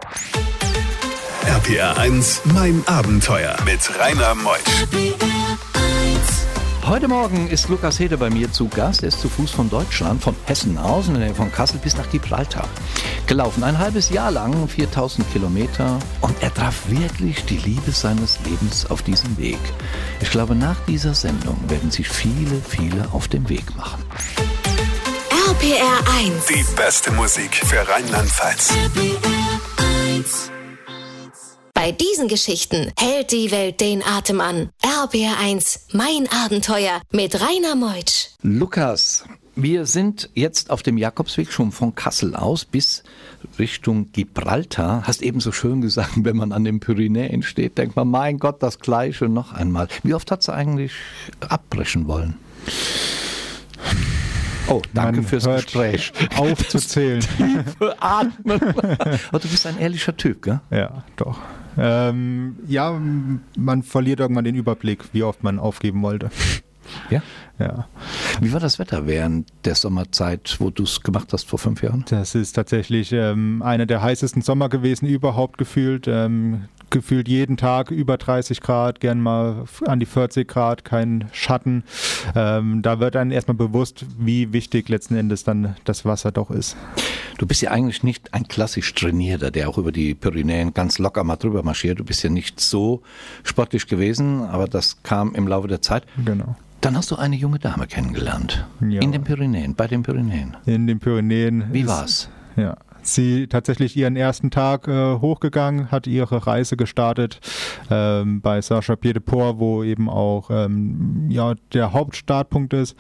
RPR 1.47 1.99
1, 1.99 2.43
mein 2.55 2.83
Abenteuer 2.87 3.57
mit 3.67 3.81
Rainer 3.99 4.35
Meusch. 4.35 5.72
Heute 6.85 7.07
Morgen 7.07 7.49
ist 7.49 7.69
Lukas 7.69 8.01
Hede 8.01 8.19
bei 8.19 8.29
mir 8.29 8.51
zu 8.51 8.69
Gast. 8.69 9.03
Er 9.03 9.09
ist 9.09 9.21
zu 9.21 9.29
Fuß 9.29 9.53
von 9.53 9.71
Deutschland, 9.71 10.21
von 10.23 10.35
Hessen 10.47 10.77
aus, 10.77 11.07
von 11.37 11.53
Kassel 11.53 11.79
bis 11.79 11.97
nach 11.97 12.11
Gibraltar. 12.11 12.69
Gelaufen 13.27 13.63
ein 13.63 13.79
halbes 13.79 14.11
Jahr 14.11 14.33
lang, 14.33 14.69
4000 14.69 15.31
Kilometer. 15.33 15.99
Und 16.21 16.35
er 16.43 16.53
traf 16.53 16.89
wirklich 16.89 17.45
die 17.45 17.59
Liebe 17.59 17.93
seines 17.93 18.41
Lebens 18.45 18.91
auf 18.91 19.03
diesem 19.03 19.39
Weg. 19.39 19.61
Ich 20.21 20.31
glaube, 20.31 20.57
nach 20.57 20.79
dieser 20.87 21.15
Sendung 21.15 21.57
werden 21.69 21.91
sich 21.93 22.09
viele, 22.09 22.61
viele 22.69 23.09
auf 23.13 23.29
den 23.29 23.49
Weg 23.49 23.77
machen. 23.77 24.03
RPR 25.49 26.01
1. 26.19 26.47
Die 26.47 26.65
beste 26.75 27.13
Musik 27.13 27.55
für 27.55 27.87
Rheinland-Pfalz. 27.89 28.73
Bei 31.83 31.91
diesen 31.91 32.29
Geschichten 32.29 32.93
hält 32.97 33.33
die 33.33 33.51
Welt 33.51 33.81
den 33.81 34.05
Atem 34.05 34.41
an. 34.41 34.69
RPR 34.85 35.37
1, 35.41 35.89
mein 35.93 36.29
Abenteuer 36.31 37.03
mit 37.11 37.35
Rainer 37.35 37.75
Meutsch. 37.75 38.29
Lukas, 38.41 39.25
wir 39.57 39.85
sind 39.87 40.31
jetzt 40.35 40.71
auf 40.71 40.85
dem 40.85 40.97
Jakobsweg 40.97 41.51
schon 41.51 41.73
von 41.73 41.97
Kassel 41.97 42.37
aus 42.37 42.65
bis 42.65 43.03
Richtung 43.59 44.13
Gibraltar. 44.13 45.03
Hast 45.09 45.23
eben 45.23 45.41
so 45.41 45.51
schön 45.51 45.81
gesagt, 45.81 46.13
wenn 46.19 46.37
man 46.37 46.53
an 46.53 46.63
den 46.63 46.79
Pyrenäen 46.79 47.43
steht, 47.43 47.77
denkt 47.79 47.97
man, 47.97 48.07
mein 48.07 48.39
Gott, 48.39 48.63
das 48.63 48.79
Gleiche 48.79 49.29
noch 49.29 49.53
einmal. 49.53 49.89
Wie 50.05 50.15
oft 50.15 50.31
hat 50.31 50.45
sie 50.45 50.55
eigentlich 50.55 50.93
abbrechen 51.41 52.07
wollen? 52.07 52.37
Oh, 54.69 54.83
danke 54.95 55.23
Man 55.23 55.27
fürs 55.27 55.47
hört 55.47 55.65
Gespräch. 55.65 56.13
Aufzuzählen. 56.37 57.23
Tiefe 57.23 57.97
Atmen. 58.01 58.61
Aber 59.31 59.41
du 59.41 59.49
bist 59.49 59.67
ein 59.67 59.81
ehrlicher 59.81 60.17
Typ, 60.17 60.43
gell? 60.43 60.61
ja, 60.71 61.03
doch. 61.17 61.41
Ähm, 61.79 62.57
ja, 62.67 63.01
man 63.57 63.83
verliert 63.83 64.21
irgendwann 64.21 64.45
den 64.45 64.55
Überblick, 64.55 65.05
wie 65.13 65.23
oft 65.23 65.43
man 65.43 65.59
aufgeben 65.59 66.03
wollte. 66.03 66.31
Ja. 67.11 67.23
Ja, 67.59 67.87
Wie 68.41 68.53
war 68.53 68.61
das 68.61 68.79
Wetter 68.79 69.07
während 69.07 69.49
der 69.65 69.75
Sommerzeit, 69.77 70.57
wo 70.59 70.71
du 70.71 70.83
es 70.83 71.03
gemacht 71.03 71.33
hast 71.33 71.49
vor 71.49 71.59
fünf 71.59 71.83
Jahren? 71.83 72.05
das 72.09 72.35
ist 72.35 72.55
tatsächlich 72.55 73.13
ähm, 73.13 73.63
einer 73.63 73.87
der 73.87 74.03
heißesten 74.03 74.43
Sommer 74.43 74.69
gewesen 74.69 75.07
überhaupt 75.07 75.59
gefühlt. 75.59 76.07
Ähm, 76.09 76.65
gefühlt 76.93 77.27
jeden 77.27 77.57
Tag 77.57 77.91
über 77.91 78.17
30 78.17 78.61
Grad, 78.61 79.01
gern 79.01 79.21
mal 79.21 79.65
an 79.87 79.99
die 79.99 80.07
40 80.07 80.47
Grad, 80.47 80.85
kein 80.85 81.29
Schatten. 81.33 81.83
Ähm, 82.37 82.83
da 82.83 83.01
wird 83.01 83.17
einem 83.17 83.33
erstmal 83.33 83.57
bewusst, 83.57 84.05
wie 84.19 84.53
wichtig 84.53 84.89
letzten 84.89 85.17
Endes 85.17 85.43
dann 85.43 85.75
das 85.85 86.05
Wasser 86.05 86.31
doch 86.31 86.51
ist. 86.51 86.77
Du 87.39 87.47
bist 87.47 87.63
ja 87.63 87.73
eigentlich 87.73 88.05
nicht 88.05 88.33
ein 88.35 88.47
klassisch 88.47 88.95
Trainierter, 88.95 89.51
der 89.51 89.69
auch 89.69 89.79
über 89.79 89.91
die 89.91 90.15
Pyrenäen 90.15 90.75
ganz 90.75 90.99
locker 90.99 91.25
mal 91.25 91.37
drüber 91.37 91.65
marschiert. 91.65 91.99
Du 91.99 92.05
bist 92.05 92.23
ja 92.23 92.31
nicht 92.31 92.61
so 92.61 93.03
sportlich 93.43 93.89
gewesen, 93.89 94.43
aber 94.43 94.69
das 94.69 95.03
kam 95.03 95.35
im 95.35 95.49
Laufe 95.49 95.67
der 95.67 95.83
Zeit. 95.83 96.05
Genau. 96.25 96.55
Dann 96.83 96.97
hast 96.97 97.11
du 97.11 97.17
eine 97.17 97.37
junge 97.37 97.59
Dame 97.59 97.87
kennengelernt. 97.87 98.67
Ja. 98.81 99.01
In 99.01 99.13
den 99.13 99.25
Pyrenäen, 99.25 99.75
bei 99.75 99.87
den 99.87 100.03
Pyrenäen. 100.03 100.57
In 100.67 100.87
den 100.87 101.01
Pyrenäen. 101.01 101.73
Wie 101.73 101.87
war's? 101.87 102.29
Ja. 102.57 102.77
Sie 103.03 103.47
tatsächlich 103.49 103.97
ihren 103.97 104.17
ersten 104.17 104.51
Tag 104.51 104.87
äh, 104.89 105.15
hochgegangen, 105.17 105.91
hat 105.91 106.07
ihre 106.07 106.47
Reise 106.47 106.77
gestartet 106.77 107.41
ähm, 107.91 108.41
bei 108.41 108.61
Sacha 108.61 108.97
Pied 108.97 109.17
de 109.17 109.23
Port, 109.23 109.59
wo 109.59 109.83
eben 109.83 110.09
auch 110.09 110.51
ähm, 110.51 111.27
ja, 111.29 111.55
der 111.73 111.93
Hauptstartpunkt 111.93 112.73
ist. 112.73 112.97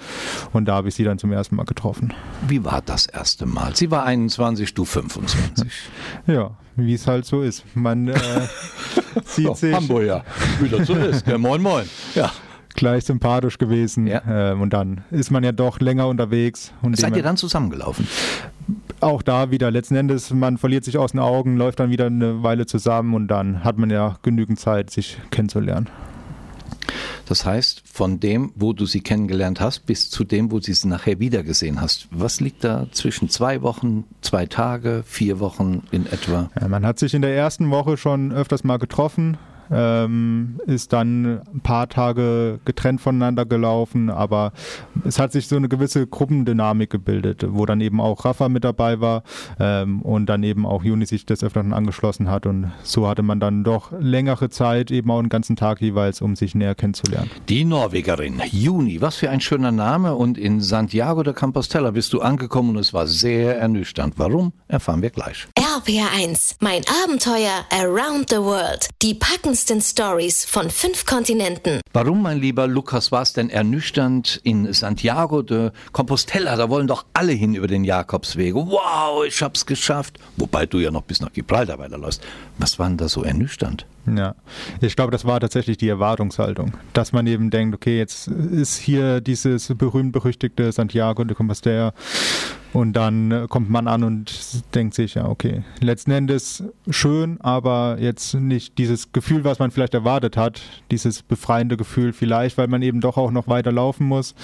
Und 0.52 0.66
da 0.66 0.74
habe 0.74 0.88
ich 0.88 0.94
sie 0.94 1.04
dann 1.04 1.18
zum 1.18 1.32
ersten 1.32 1.56
Mal 1.56 1.64
getroffen. 1.64 2.12
Wie 2.46 2.64
war 2.64 2.82
das 2.84 3.06
erste 3.06 3.46
Mal? 3.46 3.76
Sie 3.76 3.90
war 3.90 4.04
21, 4.04 4.74
du 4.74 4.84
25. 4.84 5.68
Ja, 6.26 6.52
wie 6.76 6.94
es 6.94 7.06
halt 7.06 7.24
so 7.24 7.42
ist. 7.42 7.64
Man 7.74 8.08
äh, 8.08 8.14
sieht 9.24 9.56
sich 9.56 9.74
Hamburger, 9.74 10.24
wie 10.60 10.68
das 10.68 10.86
so 10.86 10.94
ist. 10.94 11.24
Gell? 11.24 11.38
Moin, 11.38 11.62
moin. 11.62 11.84
Ja. 12.14 12.32
gleich 12.74 13.04
sympathisch 13.04 13.58
gewesen. 13.58 14.06
Ja. 14.06 14.22
Ähm, 14.28 14.60
und 14.62 14.72
dann 14.72 15.04
ist 15.10 15.30
man 15.30 15.44
ja 15.44 15.52
doch 15.52 15.80
länger 15.80 16.08
unterwegs. 16.08 16.72
Und 16.82 16.96
Seid 16.98 17.16
ihr 17.16 17.22
dann 17.22 17.36
zusammengelaufen? 17.36 18.06
Auch 19.02 19.22
da 19.22 19.50
wieder 19.50 19.70
letzten 19.70 19.96
Endes, 19.96 20.30
man 20.32 20.58
verliert 20.58 20.84
sich 20.84 20.98
aus 20.98 21.12
den 21.12 21.20
Augen, 21.20 21.56
läuft 21.56 21.80
dann 21.80 21.90
wieder 21.90 22.06
eine 22.06 22.42
Weile 22.42 22.66
zusammen 22.66 23.14
und 23.14 23.28
dann 23.28 23.64
hat 23.64 23.78
man 23.78 23.90
ja 23.90 24.16
genügend 24.22 24.60
Zeit, 24.60 24.90
sich 24.90 25.18
kennenzulernen. 25.30 25.88
Das 27.26 27.46
heißt, 27.46 27.82
von 27.86 28.20
dem, 28.20 28.52
wo 28.56 28.72
du 28.72 28.84
sie 28.84 29.00
kennengelernt 29.00 29.60
hast, 29.60 29.86
bis 29.86 30.10
zu 30.10 30.24
dem, 30.24 30.50
wo 30.50 30.58
du 30.58 30.72
sie 30.72 30.88
nachher 30.88 31.18
wiedergesehen 31.20 31.80
hast. 31.80 32.08
Was 32.10 32.40
liegt 32.40 32.64
da 32.64 32.88
zwischen 32.92 33.28
zwei 33.28 33.62
Wochen, 33.62 34.04
zwei 34.20 34.46
Tage, 34.46 35.02
vier 35.06 35.40
Wochen 35.40 35.84
in 35.92 36.06
etwa? 36.06 36.50
Ja, 36.60 36.68
man 36.68 36.84
hat 36.84 36.98
sich 36.98 37.14
in 37.14 37.22
der 37.22 37.34
ersten 37.34 37.70
Woche 37.70 37.96
schon 37.96 38.32
öfters 38.32 38.64
mal 38.64 38.78
getroffen, 38.78 39.38
ähm, 39.70 40.60
ist 40.66 40.92
dann 40.92 41.40
ein 41.54 41.60
paar 41.62 41.88
Tage 41.88 42.60
getrennt 42.64 43.00
voneinander 43.00 43.44
gelaufen, 43.44 44.10
aber 44.10 44.52
es 45.04 45.18
hat 45.18 45.32
sich 45.32 45.48
so 45.48 45.56
eine 45.56 45.68
gewisse 45.68 46.06
Gruppendynamik 46.06 46.90
gebildet, 46.90 47.44
wo 47.48 47.66
dann 47.66 47.80
eben 47.80 48.00
auch 48.00 48.24
Rafa 48.24 48.48
mit 48.48 48.64
dabei 48.64 49.00
war 49.00 49.22
ähm, 49.58 50.02
und 50.02 50.26
dann 50.26 50.42
eben 50.42 50.66
auch 50.66 50.84
Juni 50.84 51.06
sich 51.06 51.26
des 51.26 51.44
Öfteren 51.44 51.72
angeschlossen 51.72 52.30
hat 52.30 52.46
und 52.46 52.72
so 52.82 53.08
hatte 53.08 53.22
man 53.22 53.40
dann 53.40 53.64
doch 53.64 53.92
längere 53.98 54.50
Zeit, 54.50 54.90
eben 54.90 55.10
auch 55.10 55.18
einen 55.18 55.28
ganzen 55.28 55.56
Tag 55.56 55.80
jeweils, 55.80 56.20
um 56.20 56.36
sich 56.36 56.54
näher 56.54 56.74
kennenzulernen. 56.74 57.30
Die 57.48 57.64
Norwegerin, 57.64 58.42
Juni, 58.50 59.00
was 59.00 59.16
für 59.16 59.30
ein 59.30 59.40
schöner 59.40 59.72
Name. 59.72 60.14
Und 60.14 60.38
in 60.38 60.60
Santiago 60.60 61.22
de 61.22 61.32
Compostela 61.34 61.90
bist 61.90 62.12
du 62.12 62.20
angekommen 62.20 62.70
und 62.70 62.78
es 62.78 62.92
war 62.92 63.06
sehr 63.06 63.58
ernüchternd. 63.58 64.14
Warum, 64.16 64.52
erfahren 64.68 65.02
wir 65.02 65.10
gleich. 65.10 65.46
RPR 65.58 66.10
1, 66.16 66.56
mein 66.60 66.82
Abenteuer 67.04 67.64
around 67.70 68.30
the 68.30 68.36
world. 68.36 68.88
Die 69.02 69.14
packendsten 69.52 69.82
Stories 69.82 70.46
von 70.46 70.70
fünf 70.70 71.04
Kontinenten. 71.04 71.82
Warum, 71.92 72.22
mein 72.22 72.40
lieber 72.40 72.66
Lukas, 72.66 73.12
war 73.12 73.20
es 73.20 73.34
denn 73.34 73.50
ernüchternd 73.50 74.40
in 74.44 74.72
Santiago 74.72 75.42
de 75.42 75.72
Compostela? 75.92 76.56
Da 76.56 76.70
wollen 76.70 76.86
doch 76.86 77.04
alle 77.12 77.32
hin 77.32 77.54
über 77.54 77.66
den 77.66 77.84
Jakobsweg. 77.84 78.54
Wow, 78.54 79.26
ich 79.26 79.42
hab's 79.42 79.66
geschafft. 79.66 80.18
Wobei 80.38 80.64
du 80.64 80.78
ja 80.78 80.90
noch 80.90 81.02
bis 81.02 81.20
nach 81.20 81.30
Gibraltar 81.34 81.78
weiterläufst. 81.78 82.22
Was 82.56 82.78
war 82.78 82.88
denn 82.88 82.96
da 82.96 83.10
so 83.10 83.24
ernüchternd? 83.24 83.84
Ja, 84.06 84.36
ich 84.80 84.96
glaube, 84.96 85.12
das 85.12 85.26
war 85.26 85.38
tatsächlich 85.38 85.76
die 85.76 85.88
Erwartungshaltung, 85.88 86.72
dass 86.94 87.12
man 87.12 87.26
eben 87.26 87.50
denkt, 87.50 87.74
okay, 87.74 87.98
jetzt 87.98 88.28
ist 88.28 88.78
hier 88.78 89.20
dieses 89.20 89.68
berühmt-berüchtigte 89.76 90.72
Santiago 90.72 91.24
de 91.24 91.36
Compostela 91.36 91.92
und 92.72 92.94
dann 92.94 93.30
äh, 93.30 93.46
kommt 93.48 93.70
man 93.70 93.86
an 93.86 94.02
und 94.02 94.74
denkt 94.74 94.94
sich, 94.94 95.14
ja, 95.14 95.28
okay, 95.28 95.62
letzten 95.80 96.10
Endes 96.10 96.64
schön, 96.88 97.40
aber 97.40 97.96
jetzt 98.00 98.34
nicht 98.34 98.78
dieses 98.78 99.12
Gefühl, 99.12 99.44
was 99.44 99.58
man 99.58 99.70
vielleicht 99.70 99.94
erwartet 99.94 100.36
hat, 100.36 100.60
dieses 100.90 101.22
befreiende 101.22 101.76
Gefühl 101.76 102.12
vielleicht, 102.12 102.58
weil 102.58 102.68
man 102.68 102.82
eben 102.82 103.00
doch 103.00 103.16
auch 103.16 103.30
noch 103.30 103.48
weiter 103.48 103.72
laufen 103.72 104.06
muss, 104.06 104.34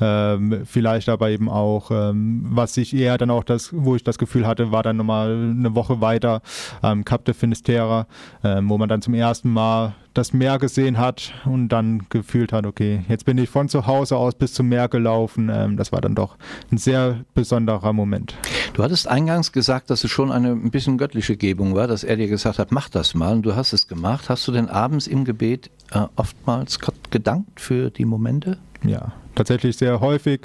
ähm, 0.00 0.62
vielleicht 0.64 1.08
aber 1.08 1.30
eben 1.30 1.48
auch, 1.48 1.90
ähm, 1.90 2.46
was 2.50 2.76
ich 2.76 2.94
eher 2.94 3.16
dann 3.18 3.30
auch 3.30 3.44
das, 3.44 3.70
wo 3.72 3.96
ich 3.96 4.04
das 4.04 4.18
Gefühl 4.18 4.46
hatte, 4.46 4.70
war 4.70 4.82
dann 4.82 4.96
nochmal 4.96 5.32
eine 5.32 5.74
Woche 5.74 6.00
weiter 6.00 6.42
am 6.82 7.04
Cap 7.04 7.24
de 7.24 7.34
Finisterra, 7.34 8.06
ähm, 8.44 8.68
wo 8.68 8.78
man 8.78 8.88
dann 8.88 9.02
zum 9.02 9.14
ersten 9.14 9.50
Mal 9.50 9.94
das 10.18 10.32
Meer 10.32 10.58
gesehen 10.58 10.98
hat 10.98 11.32
und 11.44 11.68
dann 11.68 12.06
gefühlt 12.10 12.52
hat, 12.52 12.66
okay, 12.66 13.04
jetzt 13.08 13.24
bin 13.24 13.38
ich 13.38 13.48
von 13.48 13.68
zu 13.68 13.86
Hause 13.86 14.16
aus 14.16 14.34
bis 14.34 14.52
zum 14.52 14.68
Meer 14.68 14.88
gelaufen. 14.88 15.48
Ähm, 15.52 15.76
das 15.76 15.92
war 15.92 16.00
dann 16.00 16.16
doch 16.16 16.36
ein 16.72 16.76
sehr 16.76 17.20
besonderer 17.34 17.92
Moment. 17.92 18.34
Du 18.74 18.82
hattest 18.82 19.06
eingangs 19.06 19.52
gesagt, 19.52 19.90
dass 19.90 20.02
es 20.02 20.10
schon 20.10 20.32
eine 20.32 20.50
ein 20.50 20.70
bisschen 20.72 20.98
göttliche 20.98 21.36
Gebung 21.36 21.76
war, 21.76 21.86
dass 21.86 22.02
er 22.02 22.16
dir 22.16 22.26
gesagt 22.26 22.58
hat, 22.58 22.72
mach 22.72 22.88
das 22.88 23.14
mal. 23.14 23.34
Und 23.34 23.42
du 23.42 23.54
hast 23.54 23.72
es 23.72 23.86
gemacht. 23.86 24.28
Hast 24.28 24.46
du 24.48 24.52
denn 24.52 24.68
abends 24.68 25.06
im 25.06 25.24
Gebet 25.24 25.70
äh, 25.92 26.00
oftmals 26.16 26.80
Gott 26.80 27.12
gedankt 27.12 27.60
für 27.60 27.90
die 27.90 28.04
Momente? 28.04 28.58
Ja, 28.82 29.12
tatsächlich 29.38 29.76
sehr 29.76 30.00
häufig. 30.00 30.40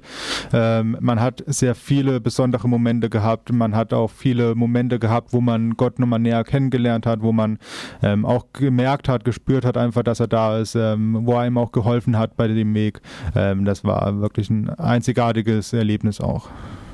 Ähm, 0.54 0.98
man 1.00 1.20
hat 1.20 1.44
sehr 1.48 1.76
viele 1.76 2.22
besondere 2.22 2.68
Momente 2.70 3.10
gehabt. 3.10 3.52
Man 3.52 3.76
hat 3.76 3.94
auch 3.94 4.10
viele 4.10 4.56
Momente 4.56 5.00
gehabt, 5.00 5.34
wo 5.34 5.42
man 5.42 5.76
Gott 5.76 6.00
nochmal 6.00 6.20
näher 6.20 6.44
kennengelernt 6.44 7.06
hat, 7.06 7.22
wo 7.22 7.32
man 7.32 7.58
ähm, 8.02 8.26
auch 8.26 8.46
gemerkt 8.54 9.10
hat, 9.10 9.26
gespürt 9.26 9.66
hat 9.66 9.78
einfach, 9.78 10.04
dass 10.04 10.20
er 10.20 10.28
da 10.28 10.58
ist, 10.58 10.76
ähm, 10.76 11.20
wo 11.26 11.34
er 11.34 11.48
ihm 11.48 11.58
auch 11.58 11.72
geholfen 11.72 12.18
hat 12.18 12.38
bei 12.38 12.48
dem 12.48 12.74
Weg. 12.74 13.02
Ähm, 13.36 13.66
das 13.66 13.84
war 13.84 14.22
wirklich 14.22 14.50
ein 14.50 14.70
einzigartiges 14.70 15.74
Erlebnis 15.74 16.22
auch. 16.22 16.50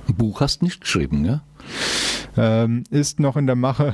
Ein 0.08 0.15
Buch 0.15 0.41
hast 0.41 0.63
nicht 0.63 0.82
geschrieben, 0.82 1.22
ne? 1.22 1.41
Ähm, 2.38 2.84
ist 2.90 3.20
noch 3.20 3.38
in 3.38 3.48
der 3.48 3.56
Mache. 3.56 3.94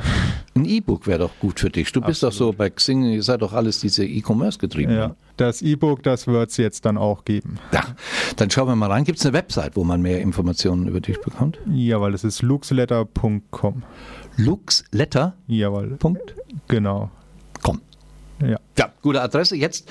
Ein 0.55 0.65
E-Book 0.65 1.07
wäre 1.07 1.19
doch 1.19 1.31
gut 1.39 1.59
für 1.59 1.69
dich. 1.69 1.91
Du 1.91 2.01
bist 2.01 2.21
doch 2.23 2.31
so 2.31 2.53
bei 2.53 2.69
Xing, 2.69 3.03
ihr 3.03 3.23
seid 3.23 3.41
doch 3.41 3.53
alles 3.53 3.79
diese 3.79 4.05
E-Commerce 4.05 4.59
getrieben. 4.59 4.93
Ja, 4.93 5.15
das 5.37 5.61
E-Book, 5.61 6.03
das 6.03 6.27
wird 6.27 6.51
es 6.51 6.57
jetzt 6.57 6.85
dann 6.85 6.97
auch 6.97 7.25
geben. 7.25 7.57
Ja, 7.71 7.83
dann 8.35 8.49
schauen 8.49 8.67
wir 8.67 8.75
mal 8.75 8.91
rein. 8.91 9.03
Gibt 9.03 9.19
es 9.19 9.25
eine 9.25 9.33
Website, 9.33 9.75
wo 9.75 9.83
man 9.83 10.01
mehr 10.01 10.21
Informationen 10.21 10.87
über 10.87 11.01
dich 11.01 11.19
bekommt? 11.21 11.59
Jawohl, 11.71 12.13
es 12.13 12.23
ist 12.23 12.41
luxletter.com. 12.41 13.83
Luxletter.com. 14.37 15.33
Jawohl, 15.47 15.97
genau. 16.67 17.09
Ja. 18.41 18.57
Ja, 18.77 18.91
gute 19.01 19.21
Adresse. 19.21 19.55
Jetzt 19.55 19.89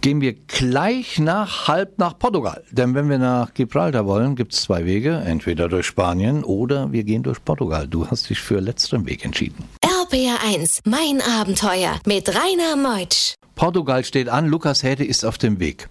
gehen 0.00 0.20
wir 0.20 0.32
gleich 0.32 1.18
nach 1.18 1.68
halb 1.68 1.98
nach 1.98 2.18
Portugal. 2.18 2.64
Denn 2.72 2.94
wenn 2.94 3.08
wir 3.08 3.18
nach 3.18 3.54
Gibraltar 3.54 4.06
wollen, 4.06 4.34
gibt 4.34 4.52
es 4.52 4.62
zwei 4.62 4.84
Wege. 4.84 5.22
Entweder 5.24 5.68
durch 5.68 5.86
Spanien 5.86 6.42
oder 6.42 6.90
wir 6.92 7.04
gehen 7.04 7.22
durch 7.22 7.44
Portugal. 7.44 7.86
Du 7.86 8.08
hast 8.08 8.28
dich 8.30 8.40
für 8.40 8.60
letzteren 8.60 9.06
Weg 9.06 9.24
entschieden. 9.24 9.64
RPR 9.82 10.38
1, 10.44 10.80
mein 10.84 11.20
Abenteuer 11.20 11.98
mit 12.06 12.28
Rainer 12.28 12.76
Meutsch. 12.76 13.34
Portugal 13.54 14.04
steht 14.04 14.28
an, 14.28 14.46
Lukas 14.46 14.82
Häde 14.82 15.04
ist 15.04 15.24
auf 15.24 15.38
dem 15.38 15.60
Weg. 15.60 15.88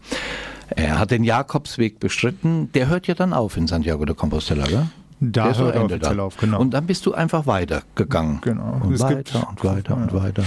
Er 0.75 0.99
hat 0.99 1.11
den 1.11 1.23
Jakobsweg 1.23 1.99
bestritten. 1.99 2.71
Der 2.73 2.87
hört 2.87 3.07
ja 3.07 3.13
dann 3.13 3.31
auf 3.33 3.57
in 3.57 3.67
Santiago 3.67 4.05
de 4.05 4.15
Compostela, 4.15 4.65
gell? 4.65 4.87
Da 5.31 5.45
Der 5.51 5.57
hört 5.57 5.75
er 5.75 5.85
offiziell 5.85 6.19
auf, 6.19 6.37
genau. 6.37 6.59
Und 6.59 6.73
dann 6.73 6.85
bist 6.85 7.05
du 7.05 7.13
einfach 7.13 7.47
weitergegangen. 7.47 8.39
Genau. 8.41 8.79
Und 8.83 8.93
Es 8.93 9.01
weiter 9.01 9.47
und 9.49 9.63
weiter 9.63 9.95
und 9.95 10.13
weiter. 10.13 10.43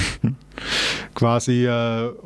quasi 1.15 1.65
äh, 1.65 1.73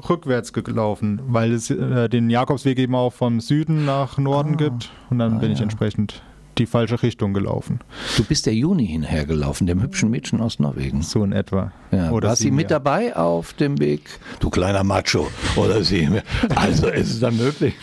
rückwärts 0.08 0.52
gelaufen, 0.52 1.20
weil 1.28 1.52
es 1.52 1.70
äh, 1.70 2.08
den 2.08 2.28
Jakobsweg 2.28 2.78
eben 2.78 2.94
auch 2.94 3.12
vom 3.12 3.40
Süden 3.40 3.84
nach 3.84 4.18
Norden 4.18 4.56
gibt 4.56 4.90
und 5.10 5.18
dann 5.18 5.38
bin 5.40 5.52
ich 5.52 5.60
entsprechend 5.60 6.22
die 6.58 6.66
falsche 6.66 7.02
Richtung 7.02 7.32
gelaufen. 7.32 7.80
Du 8.16 8.24
bist 8.24 8.46
der 8.46 8.54
Juni 8.54 8.86
hinhergelaufen, 8.86 9.66
dem 9.66 9.82
hübschen 9.82 10.10
Mädchen 10.10 10.40
aus 10.40 10.58
Norwegen. 10.58 11.02
So 11.02 11.24
in 11.24 11.32
etwa. 11.32 11.72
Ja, 11.90 12.10
Oder 12.10 12.28
war 12.28 12.36
sie 12.36 12.50
mit 12.50 12.70
dabei 12.70 13.16
auf 13.16 13.52
dem 13.54 13.78
Weg? 13.78 14.20
Du 14.40 14.50
kleiner 14.50 14.84
Macho. 14.84 15.28
Oder 15.56 15.82
sie? 15.82 16.08
Also 16.54 16.88
ist 16.88 17.10
es 17.10 17.20
dann 17.20 17.36
möglich? 17.36 17.74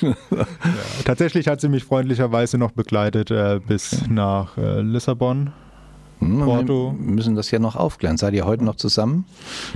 Tatsächlich 1.06 1.48
hat 1.48 1.62
sie 1.62 1.70
mich 1.70 1.84
freundlicherweise 1.84 2.58
noch 2.58 2.72
begleitet 2.72 3.32
äh, 3.32 3.60
bis 3.66 4.08
nach 4.10 4.58
äh, 4.58 4.82
Lissabon. 4.82 5.52
Hm, 6.20 6.40
Porto. 6.40 6.96
Wir 6.98 7.12
müssen 7.14 7.36
das 7.36 7.52
ja 7.52 7.60
noch 7.60 7.76
aufklären. 7.76 8.18
Seid 8.18 8.34
ihr 8.34 8.46
heute 8.46 8.64
noch 8.64 8.76
zusammen? 8.76 9.26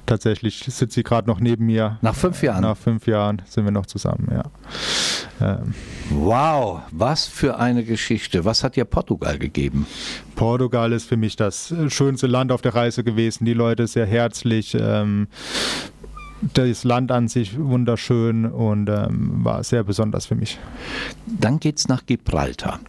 Tatsächlich 0.05 0.63
sitzt 0.67 0.93
sie 0.95 1.03
gerade 1.03 1.27
noch 1.27 1.39
neben 1.39 1.65
mir. 1.65 1.99
Nach 2.01 2.15
fünf 2.15 2.41
Jahren? 2.41 2.61
Nach 2.61 2.77
fünf 2.77 3.05
Jahren 3.07 3.41
sind 3.45 3.65
wir 3.65 3.71
noch 3.71 3.85
zusammen, 3.85 4.27
ja. 4.31 4.43
Ähm, 5.41 5.73
Wow, 6.09 6.81
was 6.91 7.25
für 7.25 7.57
eine 7.57 7.83
Geschichte. 7.83 8.45
Was 8.45 8.63
hat 8.63 8.75
dir 8.75 8.85
Portugal 8.85 9.37
gegeben? 9.39 9.87
Portugal 10.35 10.91
ist 10.91 11.05
für 11.05 11.17
mich 11.17 11.35
das 11.35 11.71
äh, 11.71 11.89
schönste 11.89 12.27
Land 12.27 12.51
auf 12.51 12.61
der 12.61 12.75
Reise 12.75 13.03
gewesen. 13.03 13.45
Die 13.45 13.53
Leute 13.53 13.87
sehr 13.87 14.05
herzlich. 14.05 14.75
Ähm, 14.79 15.27
das 16.53 16.83
Land 16.83 17.11
an 17.11 17.27
sich 17.27 17.57
wunderschön 17.57 18.45
und 18.45 18.89
ähm, 18.89 19.43
war 19.43 19.63
sehr 19.63 19.83
besonders 19.83 20.25
für 20.25 20.35
mich. 20.35 20.57
Dann 21.27 21.59
geht's 21.59 21.87
nach 21.87 22.05
Gibraltar. 22.05 22.79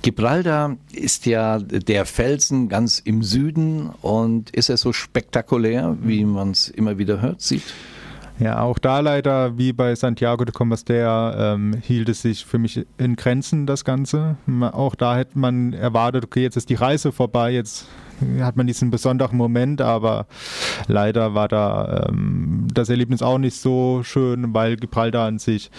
Gibraltar 0.00 0.76
ist 0.92 1.26
ja 1.26 1.58
der 1.58 2.06
Felsen 2.06 2.68
ganz 2.68 2.98
im 2.98 3.22
Süden 3.22 3.90
und 4.00 4.50
ist 4.50 4.70
er 4.70 4.76
so 4.76 4.92
spektakulär, 4.92 5.96
wie 6.00 6.24
man 6.24 6.52
es 6.52 6.68
immer 6.68 6.98
wieder 6.98 7.20
hört, 7.20 7.42
sieht? 7.42 7.62
Ja, 8.38 8.60
auch 8.60 8.78
da 8.78 9.00
leider, 9.00 9.56
wie 9.58 9.72
bei 9.72 9.94
Santiago 9.94 10.44
de 10.44 10.52
Compostela, 10.52 11.54
ähm, 11.54 11.74
hielt 11.82 12.08
es 12.08 12.22
sich 12.22 12.44
für 12.44 12.58
mich 12.58 12.84
in 12.98 13.16
Grenzen, 13.16 13.66
das 13.66 13.84
Ganze. 13.84 14.36
Auch 14.72 14.94
da 14.94 15.16
hätte 15.16 15.38
man 15.38 15.72
erwartet, 15.74 16.24
okay, 16.24 16.42
jetzt 16.42 16.56
ist 16.56 16.70
die 16.70 16.74
Reise 16.74 17.12
vorbei, 17.12 17.52
jetzt 17.52 17.86
hat 18.42 18.56
man 18.56 18.66
diesen 18.66 18.90
besonderen 18.90 19.36
Moment, 19.36 19.80
aber 19.80 20.26
leider 20.86 21.34
war 21.34 21.48
da 21.48 22.06
ähm, 22.08 22.66
das 22.72 22.88
Erlebnis 22.88 23.22
auch 23.22 23.38
nicht 23.38 23.56
so 23.56 24.02
schön, 24.02 24.54
weil 24.54 24.76
Gibraltar 24.76 25.26
an 25.26 25.38
sich, 25.38 25.70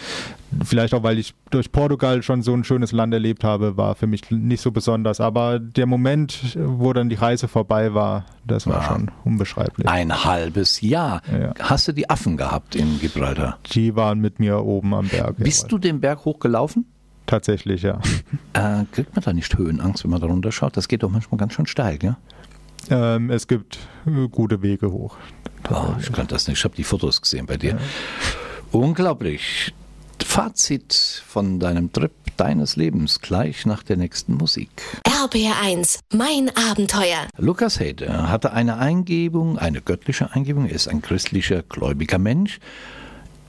vielleicht 0.64 0.94
auch 0.94 1.04
weil 1.04 1.18
ich 1.20 1.34
durch 1.50 1.72
Portugal 1.72 2.24
schon 2.24 2.42
so 2.42 2.54
ein 2.54 2.64
schönes 2.64 2.92
Land 2.92 3.14
erlebt 3.14 3.44
habe, 3.44 3.78
war 3.78 3.96
für 3.96 4.08
mich 4.08 4.30
nicht 4.32 4.62
so 4.62 4.72
besonders. 4.72 5.20
Aber 5.20 5.60
der 5.60 5.86
Moment, 5.86 6.58
wo 6.58 6.94
dann 6.94 7.10
die 7.10 7.16
Reise 7.16 7.48
vorbei 7.48 7.94
war, 7.94 8.26
das 8.46 8.68
war 8.68 8.82
Ja. 8.82 8.88
schon 8.90 9.12
unbeschreiblich. 9.24 9.88
Ein 9.88 10.24
halbes 10.26 10.82
Jahr. 10.82 11.22
Ja. 11.32 11.54
Hast 11.60 11.88
du 11.88 11.92
die 11.92 12.10
Affen 12.10 12.38
gehabt 12.38 12.76
in 12.76 13.00
Gibraltar? 13.00 13.58
Die 13.72 13.96
waren 13.96 14.20
mit 14.20 14.40
mir 14.40 14.64
oben 14.64 14.94
am 14.94 15.08
Berg. 15.08 15.38
Bist 15.38 15.64
jawohl. 15.64 15.70
du 15.70 15.78
den 15.80 16.00
Berg 16.02 16.26
hochgelaufen? 16.26 16.86
Tatsächlich, 17.34 17.82
ja. 17.82 18.00
Äh, 18.54 18.86
kriegt 18.92 19.16
man 19.16 19.24
da 19.26 19.34
nicht 19.34 19.58
Höhenangst, 19.58 20.04
wenn 20.04 20.12
man 20.12 20.22
da 20.22 20.28
runterschaut? 20.28 20.78
Das 20.78 20.88
geht 20.88 21.02
doch 21.02 21.10
manchmal 21.10 21.40
ganz 21.40 21.54
schön 21.54 21.66
steil, 21.66 21.98
ja? 22.04 22.18
Ähm, 22.92 23.32
es 23.32 23.48
gibt 23.48 23.80
äh, 24.06 24.28
gute 24.28 24.62
Wege 24.62 24.92
hoch. 24.92 25.18
Oh, 25.72 25.96
ich 26.00 26.12
kann 26.12 26.28
das 26.28 26.48
nicht. 26.48 26.60
Ich 26.60 26.64
habe 26.64 26.76
die 26.76 26.84
Fotos 26.84 27.20
gesehen 27.20 27.48
bei 27.48 27.58
dir. 27.58 27.80
Unglaublich. 28.72 29.74
Fazit 30.24 31.24
von 31.26 31.60
deinem 31.60 31.92
Trip 31.92 32.12
deines 32.38 32.76
Lebens 32.76 33.20
gleich 33.20 33.66
nach 33.66 33.82
der 33.82 33.98
nächsten 33.98 34.36
Musik. 34.36 34.70
RBR1, 35.08 36.02
mein 36.14 36.52
Abenteuer. 36.56 37.28
Lukas 37.40 37.80
Hede 37.80 38.30
hatte 38.30 38.54
eine 38.54 38.78
Eingebung, 38.78 39.58
eine 39.58 39.82
göttliche 39.82 40.32
Eingebung. 40.34 40.68
Er 40.68 40.76
ist 40.76 40.88
ein 40.88 41.02
christlicher, 41.02 41.64
gläubiger 41.64 42.20
Mensch. 42.20 42.60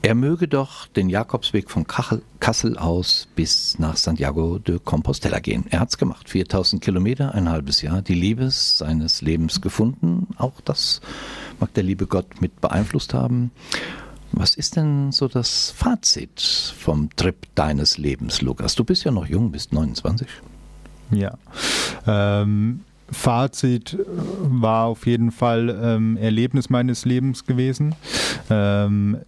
Er 0.04 0.14
möge 0.14 0.48
doch 0.48 0.86
den 0.86 1.08
Jakobsweg 1.08 1.70
von 1.70 1.86
Kassel 1.86 2.76
aus 2.76 3.26
bis 3.36 3.78
nach 3.78 3.96
Santiago 3.96 4.58
de 4.58 4.78
Compostela 4.78 5.38
gehen. 5.38 5.64
Er 5.70 5.80
hat's 5.80 5.96
gemacht. 5.96 6.28
4000 6.28 6.82
Kilometer, 6.84 7.34
ein 7.34 7.48
halbes 7.48 7.80
Jahr. 7.80 8.02
Die 8.02 8.12
Liebe 8.12 8.50
seines 8.50 9.22
Lebens 9.22 9.62
gefunden. 9.62 10.26
Auch 10.36 10.60
das 10.60 11.00
mag 11.58 11.72
der 11.72 11.84
liebe 11.84 12.06
Gott 12.06 12.42
mit 12.42 12.60
beeinflusst 12.60 13.14
haben. 13.14 13.50
Was 14.32 14.54
ist 14.54 14.76
denn 14.76 15.10
so 15.10 15.26
das 15.26 15.70
Fazit 15.70 16.74
vom 16.78 17.08
Trip 17.16 17.46
deines 17.54 17.96
Lebens, 17.96 18.42
Lukas? 18.42 18.74
Du 18.74 18.84
bist 18.84 19.04
ja 19.04 19.10
noch 19.10 19.26
jung, 19.26 19.52
bist 19.52 19.72
29. 19.72 20.28
Ja. 21.12 21.38
Ähm, 22.06 22.80
Fazit 23.10 23.94
äh, 23.94 24.04
war 24.06 24.84
auf 24.84 25.06
jeden 25.06 25.30
Fall 25.30 25.74
ähm, 25.82 26.18
Erlebnis 26.18 26.68
meines 26.68 27.06
Lebens 27.06 27.46
gewesen. 27.46 27.94
Ähm, 28.50 29.20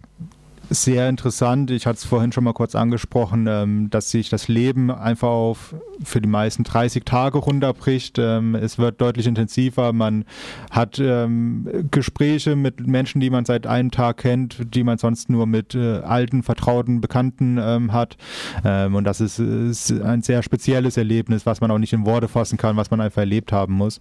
sehr 0.69 1.07
interessant. 1.07 1.71
Ich 1.71 1.85
hatte 1.85 1.97
es 1.97 2.05
vorhin 2.05 2.31
schon 2.31 2.43
mal 2.43 2.53
kurz 2.53 2.75
angesprochen, 2.75 3.47
ähm, 3.47 3.89
dass 3.89 4.11
sich 4.11 4.29
das 4.29 4.47
Leben 4.47 4.91
einfach 4.91 5.29
auf 5.29 5.75
für 6.03 6.21
die 6.21 6.27
meisten 6.27 6.63
30 6.63 7.05
Tage 7.05 7.37
runterbricht. 7.37 8.17
Ähm, 8.19 8.55
es 8.55 8.77
wird 8.77 9.01
deutlich 9.01 9.27
intensiver. 9.27 9.93
Man 9.93 10.25
hat 10.69 10.99
ähm, 10.99 11.87
Gespräche 11.89 12.55
mit 12.55 12.85
Menschen, 12.85 13.21
die 13.21 13.29
man 13.29 13.45
seit 13.45 13.65
einem 13.65 13.91
Tag 13.91 14.17
kennt, 14.17 14.75
die 14.75 14.83
man 14.83 14.97
sonst 14.97 15.29
nur 15.29 15.47
mit 15.47 15.73
äh, 15.73 15.99
alten, 15.99 16.43
vertrauten 16.43 17.01
Bekannten 17.01 17.57
hat. 17.57 18.17
Und 18.63 19.03
das 19.03 19.21
ist, 19.21 19.39
ein 19.39 20.21
sehr 20.21 20.43
spezielles 20.43 20.97
Erlebnis, 20.97 21.45
was 21.45 21.61
man 21.61 21.71
auch 21.71 21.77
nicht 21.77 21.93
in 21.93 22.05
Worte 22.05 22.27
fassen 22.27 22.57
kann, 22.57 22.77
was 22.77 22.91
man 22.91 23.01
einfach 23.01 23.21
erlebt 23.21 23.51
haben 23.51 23.73
muss. 23.73 23.99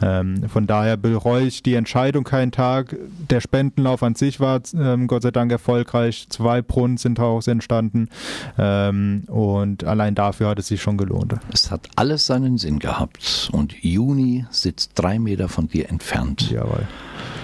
Von 0.00 0.66
daher 0.66 0.96
bereue 0.96 1.46
ich 1.46 1.62
die 1.62 1.74
Entscheidung 1.74 2.24
keinen 2.24 2.52
Tag. 2.52 2.96
Der 3.30 3.40
Spendenlauf 3.40 4.02
an 4.02 4.14
sich 4.14 4.40
war 4.40 4.60
Gott 5.06 5.22
sei 5.22 5.30
Dank 5.30 5.52
erfolgreich. 5.52 6.03
Zwei 6.12 6.62
Brunnen 6.62 6.96
sind 6.96 7.18
daraus 7.18 7.46
entstanden. 7.46 8.08
Ähm, 8.58 9.24
und 9.28 9.84
allein 9.84 10.14
dafür 10.14 10.48
hat 10.48 10.58
es 10.58 10.68
sich 10.68 10.82
schon 10.82 10.96
gelohnt. 10.96 11.34
Es 11.52 11.70
hat 11.70 11.88
alles 11.96 12.26
seinen 12.26 12.58
Sinn 12.58 12.78
gehabt. 12.78 13.48
Und 13.52 13.74
Juni 13.82 14.46
sitzt 14.50 14.92
drei 14.94 15.18
Meter 15.18 15.48
von 15.48 15.68
dir 15.68 15.88
entfernt 15.88 16.50
Jawohl. 16.50 16.86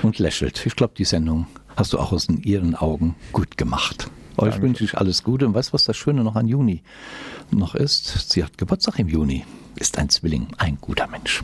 und 0.02 0.18
lächelt. 0.18 0.64
Ich 0.66 0.76
glaube, 0.76 0.94
die 0.96 1.04
Sendung 1.04 1.46
hast 1.76 1.92
du 1.92 1.98
auch 1.98 2.12
aus 2.12 2.28
ihren 2.28 2.74
Augen 2.74 3.14
gut 3.32 3.56
gemacht. 3.56 4.10
Euch 4.36 4.50
Danke. 4.52 4.62
wünsche 4.62 4.84
ich 4.84 4.96
alles 4.96 5.22
Gute. 5.22 5.46
Und 5.46 5.54
weißt 5.54 5.70
du, 5.70 5.72
was 5.74 5.84
das 5.84 5.96
Schöne 5.96 6.24
noch 6.24 6.36
an 6.36 6.46
Juni 6.46 6.82
noch 7.50 7.74
ist? 7.74 8.30
Sie 8.30 8.42
hat 8.42 8.58
Geburtstag 8.58 8.98
im 8.98 9.08
Juni. 9.08 9.44
Ist 9.76 9.98
ein 9.98 10.08
Zwilling, 10.08 10.48
ein 10.58 10.78
guter 10.80 11.06
Mensch. 11.06 11.42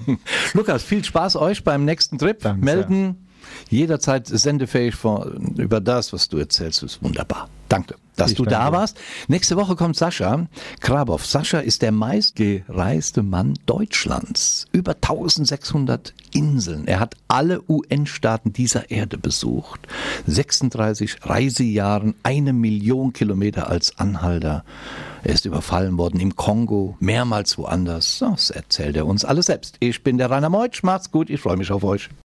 Lukas, 0.54 0.82
viel 0.82 1.04
Spaß 1.04 1.36
euch 1.36 1.64
beim 1.64 1.84
nächsten 1.84 2.18
Trip. 2.18 2.40
Danke 2.40 2.64
Melden. 2.64 3.23
Jederzeit 3.70 4.26
sendefähig 4.26 4.94
von, 4.94 5.54
über 5.56 5.80
das, 5.80 6.12
was 6.12 6.28
du 6.28 6.38
erzählst, 6.38 6.82
ist 6.82 7.02
wunderbar. 7.02 7.48
Danke, 7.68 7.94
dass 8.16 8.32
Ich 8.32 8.36
du 8.36 8.44
da 8.44 8.64
danke. 8.64 8.76
warst. 8.76 8.98
Nächste 9.26 9.56
Woche 9.56 9.74
kommt 9.74 9.96
Sascha 9.96 10.46
Krabow. 10.80 11.18
Sascha 11.24 11.58
ist 11.60 11.80
der 11.82 11.92
meistgereiste 11.92 13.22
Mann 13.22 13.54
Deutschlands. 13.66 14.66
Über 14.70 14.92
1600 14.92 16.12
Inseln. 16.32 16.86
Er 16.86 17.00
hat 17.00 17.16
alle 17.26 17.62
UN-Staaten 17.68 18.52
dieser 18.52 18.90
Erde 18.90 19.16
besucht. 19.18 19.80
36 20.26 21.18
Reisejahren, 21.22 22.14
eine 22.22 22.52
Million 22.52 23.12
Kilometer 23.12 23.68
als 23.68 23.98
Anhalter. 23.98 24.64
Er 25.22 25.32
ist 25.32 25.46
überfallen 25.46 25.96
worden 25.96 26.20
im 26.20 26.36
Kongo, 26.36 26.96
mehrmals 27.00 27.56
woanders. 27.56 28.18
Das 28.20 28.50
erzählt 28.50 28.94
er 28.96 29.06
uns 29.06 29.24
alles 29.24 29.46
selbst. 29.46 29.76
Ich 29.80 30.02
bin 30.02 30.18
der 30.18 30.30
Rainer 30.30 30.50
Meutsch. 30.50 30.82
Macht's 30.82 31.10
gut, 31.10 31.30
ich 31.30 31.40
freue 31.40 31.56
mich 31.56 31.72
auf 31.72 31.82
euch. 31.82 32.10